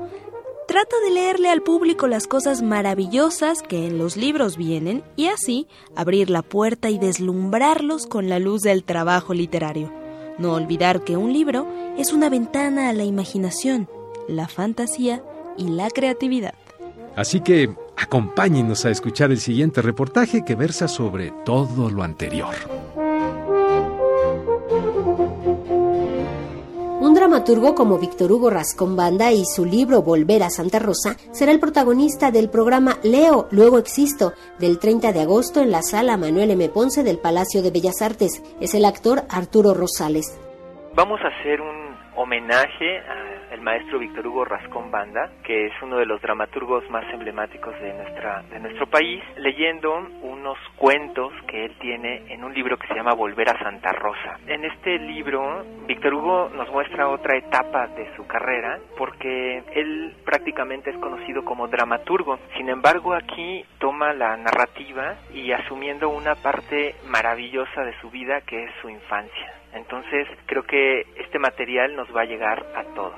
trata 0.69 0.95
de 1.05 1.11
leerle 1.11 1.51
al 1.51 1.63
público 1.63 2.07
las 2.07 2.29
cosas 2.29 2.63
maravillosas 2.63 3.61
que 3.63 3.87
en 3.87 3.99
los 3.99 4.17
libros 4.17 4.57
vienen 4.57 5.03
y 5.17 5.27
así 5.27 5.67
abrir 5.97 6.31
la 6.31 6.43
puerta 6.43 6.91
y 6.91 6.99
deslumbrarlos 6.99 8.07
con 8.07 8.29
la 8.29 8.39
luz 8.39 8.63
del 8.63 8.85
trabajo 8.85 9.35
literario. 9.35 9.93
No 10.39 10.53
olvidar 10.53 11.03
que 11.03 11.17
un 11.17 11.33
libro 11.33 11.67
es 11.99 12.13
una 12.13 12.29
ventana 12.29 12.89
a 12.89 12.93
la 12.93 13.05
imaginación, 13.05 13.89
la 14.29 14.47
fantasía 14.47 15.25
y 15.57 15.69
la 15.69 15.91
creatividad. 15.91 16.55
Así 17.17 17.41
que 17.41 17.75
Acompáñenos 17.97 18.85
a 18.85 18.91
escuchar 18.91 19.31
el 19.31 19.39
siguiente 19.39 19.83
reportaje 19.83 20.45
que 20.45 20.55
versa 20.55 20.89
sobre 20.89 21.33
todo 21.45 21.91
lo 21.91 22.03
anterior. 22.03 22.55
Un 27.01 27.13
dramaturgo 27.13 27.75
como 27.75 27.99
Víctor 27.99 28.33
Hugo 28.33 28.49
Rascón 28.49 28.97
Banda 28.97 29.31
y 29.31 29.45
su 29.45 29.67
libro 29.67 30.01
Volver 30.01 30.43
a 30.43 30.49
Santa 30.49 30.79
Rosa 30.79 31.17
será 31.33 31.53
el 31.53 31.61
protagonista 31.61 32.31
del 32.31 32.49
programa 32.49 32.97
Leo, 33.03 33.47
luego 33.51 33.79
existo, 33.79 34.33
del 34.59 34.79
30 34.79 35.13
de 35.13 35.21
agosto 35.21 35.61
en 35.61 35.71
la 35.71 35.83
sala 35.83 36.17
Manuel 36.17 36.53
M. 36.53 36.69
Ponce 36.71 37.03
del 37.03 37.19
Palacio 37.19 37.63
de 37.63 37.71
Bellas 37.71 38.01
Artes. 38.01 38.43
Es 38.59 38.75
el 38.75 38.87
actor 38.87 39.25
Arturo 39.29 39.75
Rosales. 39.75 40.41
Vamos 40.95 41.21
a 41.23 41.29
hacer 41.29 41.61
un 41.61 41.84
homenaje 42.17 43.03
al 43.53 43.61
maestro 43.61 43.99
Víctor 43.99 44.27
Hugo 44.27 44.45
Rascón 44.45 44.91
Banda, 44.91 45.31
que 45.45 45.67
es 45.67 45.73
uno 45.83 45.97
de 45.97 46.07
los 46.07 46.21
dramaturgos 46.21 46.89
más 46.91 47.05
emblemáticos 47.13 47.79
de 47.81 47.93
nuestra 47.95 48.43
de 48.51 48.61
nuestro 48.61 48.87
país, 48.87 49.23
leyendo 49.37 49.95
unos 50.23 50.59
cuentos 50.77 51.33
que 51.47 51.65
él 51.67 51.77
tiene 51.79 52.23
en 52.33 52.45
un 52.45 52.53
libro 52.53 52.77
que 52.77 52.87
se 52.89 52.95
llama 52.95 53.15
Volver 53.15 53.49
a 53.49 53.59
Santa 53.59 53.93
Rosa. 53.93 54.39
En 54.47 54.65
este 54.65 54.99
libro, 54.99 55.65
Víctor 55.87 56.15
Hugo 56.15 56.51
nos 56.55 56.71
muestra 56.71 57.09
otra 57.09 57.37
etapa 57.37 57.87
de 57.89 58.15
su 58.17 58.27
carrera, 58.27 58.79
porque 58.97 59.63
él 59.73 60.15
prácticamente 60.25 60.91
es 60.91 60.97
conocido 60.99 61.45
como 61.45 61.69
dramaturgo. 61.69 62.39
Sin 62.57 62.69
embargo, 62.69 63.15
aquí 63.15 63.65
toma 63.79 64.13
la 64.13 64.37
narrativa 64.37 65.17
y 65.33 65.53
asumiendo 65.53 66.09
una 66.09 66.35
parte 66.35 66.95
maravillosa 67.07 67.83
de 67.85 67.99
su 68.01 68.11
vida 68.11 68.41
que 68.43 68.65
es 68.65 68.71
su 68.81 68.89
infancia. 68.89 69.64
Entonces 69.75 70.29
creo 70.47 70.63
que 70.63 71.03
este 71.17 71.39
material 71.39 71.95
nos 71.97 72.09
va 72.15 72.23
a 72.23 72.27
llegar 72.27 72.65
a 72.77 72.85
todos. 72.95 73.15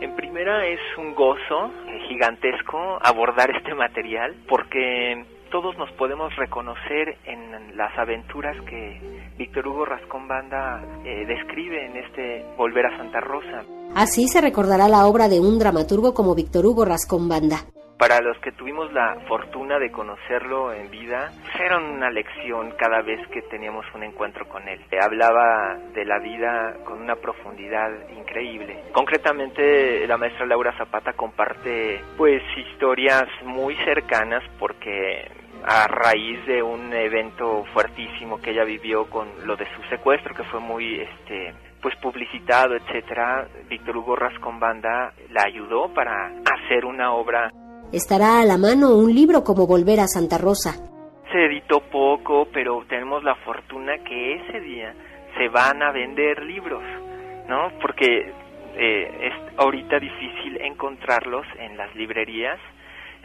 En 0.00 0.16
primera 0.16 0.66
es 0.66 0.80
un 0.96 1.14
gozo 1.14 1.70
eh, 1.86 2.00
gigantesco 2.08 2.98
abordar 3.02 3.50
este 3.54 3.74
material 3.74 4.34
porque 4.48 5.24
todos 5.50 5.76
nos 5.76 5.90
podemos 5.92 6.34
reconocer 6.36 7.18
en 7.26 7.76
las 7.76 7.96
aventuras 7.98 8.56
que 8.62 8.98
Víctor 9.36 9.68
Hugo 9.68 9.84
Rascón 9.84 10.26
Banda 10.26 10.82
eh, 11.04 11.26
describe 11.26 11.84
en 11.84 11.96
este 11.96 12.44
Volver 12.56 12.86
a 12.86 12.96
Santa 12.96 13.20
Rosa. 13.20 13.62
Así 13.94 14.28
se 14.28 14.40
recordará 14.40 14.88
la 14.88 15.06
obra 15.06 15.28
de 15.28 15.40
un 15.40 15.58
dramaturgo 15.58 16.14
como 16.14 16.34
Víctor 16.34 16.64
Hugo 16.64 16.84
Rascón 16.84 17.28
Banda. 17.28 17.56
Para 18.00 18.22
los 18.22 18.38
que 18.38 18.52
tuvimos 18.52 18.90
la 18.94 19.14
fortuna 19.28 19.78
de 19.78 19.92
conocerlo 19.92 20.72
en 20.72 20.90
vida, 20.90 21.32
era 21.62 21.76
una 21.76 22.08
lección 22.08 22.72
cada 22.78 23.02
vez 23.02 23.20
que 23.28 23.42
teníamos 23.42 23.84
un 23.94 24.02
encuentro 24.02 24.48
con 24.48 24.66
él. 24.66 24.80
Hablaba 24.98 25.76
de 25.92 26.06
la 26.06 26.18
vida 26.18 26.78
con 26.86 27.02
una 27.02 27.16
profundidad 27.16 27.90
increíble. 28.16 28.84
Concretamente, 28.92 30.06
la 30.06 30.16
maestra 30.16 30.46
Laura 30.46 30.72
Zapata 30.78 31.12
comparte 31.12 32.00
pues 32.16 32.42
historias 32.56 33.28
muy 33.44 33.76
cercanas 33.84 34.44
porque 34.58 35.30
a 35.62 35.86
raíz 35.86 36.46
de 36.46 36.62
un 36.62 36.94
evento 36.94 37.66
fuertísimo 37.74 38.40
que 38.40 38.52
ella 38.52 38.64
vivió 38.64 39.10
con 39.10 39.28
lo 39.44 39.56
de 39.56 39.66
su 39.76 39.82
secuestro 39.90 40.34
que 40.34 40.44
fue 40.44 40.58
muy 40.58 41.00
este 41.02 41.52
pues 41.82 41.94
publicitado 41.96 42.76
etcétera 42.76 43.46
Víctor 43.68 43.98
Hugo 43.98 44.16
Rascón 44.16 44.58
Banda 44.58 45.12
la 45.28 45.42
ayudó 45.42 45.92
para 45.92 46.32
hacer 46.50 46.86
una 46.86 47.12
obra 47.12 47.50
Estará 47.92 48.40
a 48.40 48.44
la 48.44 48.56
mano 48.56 48.94
un 48.94 49.12
libro 49.12 49.42
como 49.42 49.66
Volver 49.66 49.98
a 49.98 50.06
Santa 50.06 50.38
Rosa. 50.38 50.78
Se 51.32 51.44
editó 51.46 51.80
poco, 51.90 52.46
pero 52.52 52.84
tenemos 52.88 53.24
la 53.24 53.34
fortuna 53.34 53.98
que 54.04 54.34
ese 54.36 54.60
día 54.60 54.94
se 55.36 55.48
van 55.48 55.82
a 55.82 55.90
vender 55.90 56.40
libros, 56.44 56.84
¿no? 57.48 57.72
Porque 57.82 58.32
eh, 58.76 59.10
es 59.26 59.58
ahorita 59.58 59.98
difícil 59.98 60.60
encontrarlos 60.60 61.44
en 61.58 61.76
las 61.76 61.92
librerías. 61.96 62.60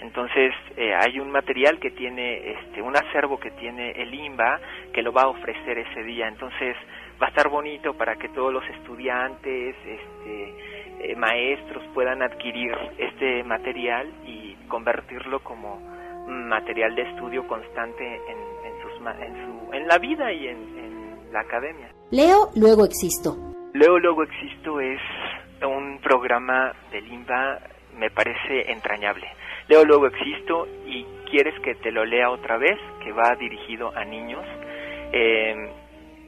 Entonces 0.02 0.52
eh, 0.76 0.96
hay 0.96 1.20
un 1.20 1.30
material 1.30 1.80
que 1.80 1.92
tiene, 1.92 2.54
este, 2.54 2.82
un 2.82 2.96
acervo 2.96 3.40
que 3.40 3.52
tiene 3.52 3.92
el 3.92 4.12
IMBA 4.16 4.60
que 4.92 5.04
lo 5.04 5.14
va 5.14 5.24
a 5.24 5.28
ofrecer 5.28 5.78
ese 5.78 6.02
día. 6.02 6.28
Entonces 6.28 6.76
va 7.22 7.28
a 7.28 7.30
estar 7.30 7.50
bonito 7.50 7.94
para 7.94 8.16
que 8.16 8.30
todos 8.30 8.52
los 8.52 8.64
estudiantes, 8.70 9.76
este, 9.86 10.54
eh, 11.02 11.16
maestros 11.16 11.84
puedan 11.94 12.24
adquirir 12.24 12.74
este 12.98 13.44
material 13.44 14.08
y 14.26 14.45
convertirlo 14.68 15.40
como 15.44 15.80
material 16.28 16.96
de 16.96 17.04
estudio 17.04 17.48
constante 17.48 18.04
en, 18.04 18.38
en, 18.66 18.82
sus, 18.82 18.92
en, 19.20 19.46
su, 19.46 19.74
en 19.74 19.88
la 19.88 19.98
vida 19.98 20.32
y 20.32 20.48
en, 20.48 20.76
la 21.32 21.42
academia. 21.42 21.92
Leo, 22.12 22.50
luego 22.56 22.86
existo. 22.86 23.36
Leo, 23.74 24.00
luego 24.00 24.24
existo 24.24 24.80
es 24.80 25.02
un 25.62 26.00
programa 26.00 26.72
de 26.92 27.02
Limba, 27.02 27.60
me 27.98 28.10
parece 28.10 28.72
entrañable. 28.72 29.28
Leo, 29.68 29.84
luego 29.84 30.08
existo 30.08 30.66
y 30.86 31.06
quieres 31.30 31.60
que 31.62 31.76
te 31.76 31.92
lo 31.92 32.06
lea 32.06 32.30
otra 32.30 32.58
vez, 32.58 32.80
que 33.04 33.12
va 33.12 33.36
dirigido 33.38 33.92
a 33.98 34.06
niños. 34.06 34.46
Eh, 35.12 35.72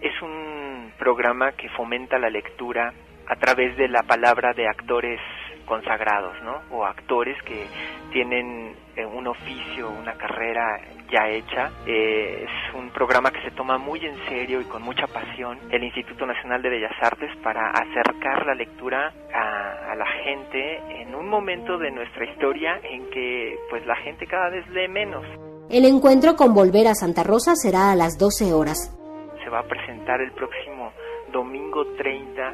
es 0.02 0.22
un 0.22 0.92
programa 1.00 1.54
que 1.54 1.70
fomenta 1.70 2.20
la 2.20 2.30
lectura 2.30 2.94
a 3.28 3.36
través 3.36 3.78
de 3.78 3.88
la 3.88 4.04
palabra 4.04 4.54
de 4.54 4.68
actores 4.68 5.20
consagrados, 5.68 6.34
¿no? 6.44 6.62
O 6.76 6.86
actores 6.86 7.38
que 7.44 7.68
tienen 8.12 8.74
eh, 8.96 9.06
un 9.06 9.28
oficio, 9.28 9.90
una 9.90 10.14
carrera 10.14 10.82
ya 11.12 11.30
hecha. 11.30 11.72
Eh, 11.86 12.46
es 12.46 12.76
un 12.76 12.90
programa 12.90 13.30
que 13.30 13.42
se 13.42 13.52
toma 13.52 13.78
muy 13.78 14.00
en 14.04 14.18
serio 14.28 14.60
y 14.60 14.66
con 14.66 14.82
mucha 14.82 15.06
pasión 15.06 15.60
el 15.70 15.84
Instituto 15.84 16.26
Nacional 16.26 16.62
de 16.62 16.70
Bellas 16.70 16.96
Artes 17.02 17.30
para 17.44 17.70
acercar 17.70 18.46
la 18.46 18.56
lectura 18.56 19.14
a, 19.34 19.92
a, 19.92 19.96
la 19.96 20.08
gente 20.24 20.80
en 21.02 21.14
un 21.14 21.30
momento 21.30 21.78
de 21.78 21.92
nuestra 21.92 22.26
historia 22.26 22.80
en 22.84 23.10
que 23.12 23.60
pues 23.70 23.86
la 23.86 23.96
gente 23.98 24.26
cada 24.26 24.50
vez 24.50 24.68
lee 24.70 24.88
menos. 24.88 25.24
El 25.70 25.86
encuentro 25.86 26.36
con 26.36 26.54
Volver 26.54 26.88
a 26.88 26.96
Santa 26.96 27.24
Rosa 27.24 27.56
será 27.56 27.92
a 27.92 27.96
las 27.96 28.18
12 28.18 28.54
horas. 28.54 28.98
Se 29.44 29.50
va 29.50 29.60
a 29.60 29.68
presentar 29.68 30.22
el 30.22 30.32
próximo 30.32 30.92
domingo 31.32 31.86
30 31.98 32.52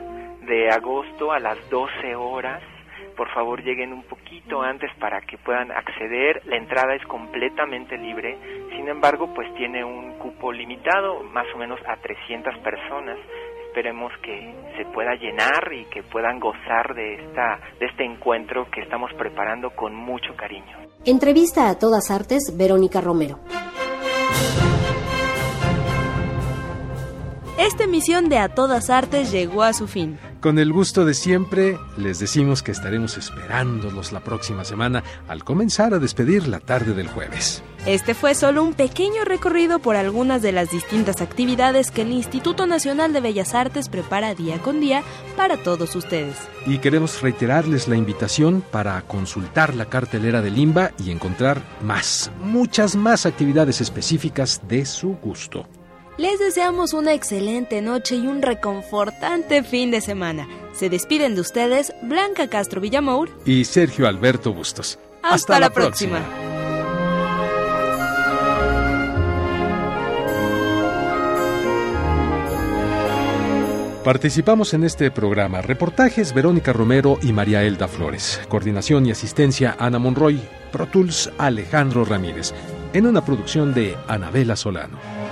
de 0.47 0.69
agosto 0.69 1.31
a 1.31 1.39
las 1.39 1.57
12 1.69 2.15
horas 2.15 2.61
por 3.15 3.29
favor 3.33 3.63
lleguen 3.63 3.93
un 3.93 4.03
poquito 4.03 4.61
antes 4.61 4.91
para 4.99 5.21
que 5.21 5.37
puedan 5.37 5.71
acceder. 5.71 6.41
La 6.45 6.57
entrada 6.57 6.95
es 6.95 7.05
completamente 7.07 7.97
libre, 7.97 8.37
sin 8.75 8.87
embargo, 8.87 9.33
pues 9.33 9.53
tiene 9.55 9.83
un 9.83 10.17
cupo 10.17 10.51
limitado, 10.51 11.23
más 11.23 11.45
o 11.55 11.57
menos 11.57 11.79
a 11.87 11.95
300 11.97 12.57
personas. 12.59 13.17
Esperemos 13.67 14.11
que 14.21 14.53
se 14.77 14.85
pueda 14.93 15.15
llenar 15.15 15.73
y 15.73 15.85
que 15.85 16.03
puedan 16.03 16.39
gozar 16.39 16.93
de, 16.93 17.15
esta, 17.15 17.59
de 17.79 17.87
este 17.87 18.05
encuentro 18.05 18.69
que 18.69 18.81
estamos 18.81 19.11
preparando 19.17 19.71
con 19.71 19.95
mucho 19.95 20.35
cariño. 20.35 20.77
Entrevista 21.05 21.69
a 21.69 21.79
todas 21.79 22.11
artes, 22.11 22.55
Verónica 22.55 23.01
Romero. 23.01 23.39
Esta 27.57 27.85
emisión 27.85 28.29
de 28.29 28.39
A 28.39 28.49
Todas 28.49 28.89
Artes 28.89 29.31
llegó 29.31 29.63
a 29.63 29.73
su 29.73 29.87
fin. 29.87 30.19
Con 30.43 30.59
el 30.59 30.73
gusto 30.73 31.05
de 31.05 31.13
siempre, 31.13 31.79
les 31.95 32.19
decimos 32.19 32.63
que 32.63 32.73
estaremos 32.73 33.17
esperándolos 33.17 34.11
la 34.11 34.19
próxima 34.19 34.65
semana 34.65 35.01
al 35.29 35.45
comenzar 35.45 35.93
a 35.93 35.99
despedir 35.99 36.49
la 36.49 36.59
tarde 36.59 36.93
del 36.93 37.07
jueves. 37.07 37.63
Este 37.85 38.13
fue 38.13 38.35
solo 38.35 38.61
un 38.61 38.73
pequeño 38.73 39.23
recorrido 39.23 39.79
por 39.79 39.95
algunas 39.95 40.41
de 40.41 40.51
las 40.51 40.69
distintas 40.69 41.21
actividades 41.21 41.91
que 41.91 42.01
el 42.01 42.11
Instituto 42.11 42.67
Nacional 42.67 43.13
de 43.13 43.21
Bellas 43.21 43.55
Artes 43.55 43.87
prepara 43.87 44.35
día 44.35 44.57
con 44.57 44.81
día 44.81 45.01
para 45.37 45.55
todos 45.55 45.95
ustedes. 45.95 46.35
Y 46.65 46.79
queremos 46.79 47.21
reiterarles 47.21 47.87
la 47.87 47.95
invitación 47.95 48.65
para 48.69 49.01
consultar 49.03 49.73
la 49.73 49.85
cartelera 49.85 50.41
de 50.41 50.51
Limba 50.51 50.91
y 51.01 51.11
encontrar 51.11 51.61
más, 51.81 52.31
muchas 52.41 52.97
más 52.97 53.25
actividades 53.25 53.79
específicas 53.79 54.59
de 54.67 54.85
su 54.85 55.15
gusto. 55.23 55.65
Les 56.17 56.37
deseamos 56.37 56.93
una 56.93 57.13
excelente 57.13 57.81
noche 57.81 58.15
y 58.15 58.27
un 58.27 58.43
reconfortante 58.43 59.63
fin 59.63 59.89
de 59.89 59.99
semana. 59.99 60.47
Se 60.71 60.87
despiden 60.87 61.33
de 61.33 61.41
ustedes 61.41 61.91
Blanca 62.03 62.47
Castro 62.47 62.79
Villamour 62.81 63.31
y 63.45 63.65
Sergio 63.65 64.07
Alberto 64.07 64.53
Bustos. 64.53 64.99
Hasta, 65.23 65.59
la, 65.59 65.71
próxima. 65.71 66.19
Participamos 74.03 74.75
en 74.75 74.83
este 74.83 75.09
programa 75.09 75.61
reportajes 75.61 76.33
Verónica 76.33 76.73
Romero 76.73 77.17
y 77.23 77.33
María 77.33 77.63
Elda 77.63 77.87
Flores, 77.87 78.39
coordinación 78.49 79.07
y 79.07 79.11
asistencia 79.11 79.75
Ana 79.79 79.97
Monroy, 79.97 80.39
Pro 80.71 80.85
Tools 80.85 81.31
Alejandro 81.39 82.05
Ramírez, 82.05 82.53
en 82.93 83.07
una 83.07 83.25
producción 83.25 83.73
de 83.73 83.97
Anabela 84.07 84.55
Solano. 84.55 85.22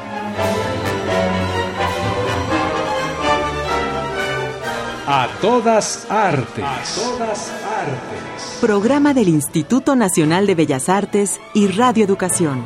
A 5.13 5.27
todas 5.41 6.09
artes. 6.09 6.63
A 6.63 6.81
todas 6.95 7.51
artes. 7.51 8.57
Programa 8.61 9.13
del 9.13 9.27
Instituto 9.27 9.97
Nacional 9.97 10.47
de 10.47 10.55
Bellas 10.55 10.87
Artes 10.87 11.41
y 11.53 11.67
Radio 11.67 12.05
Educación. 12.05 12.63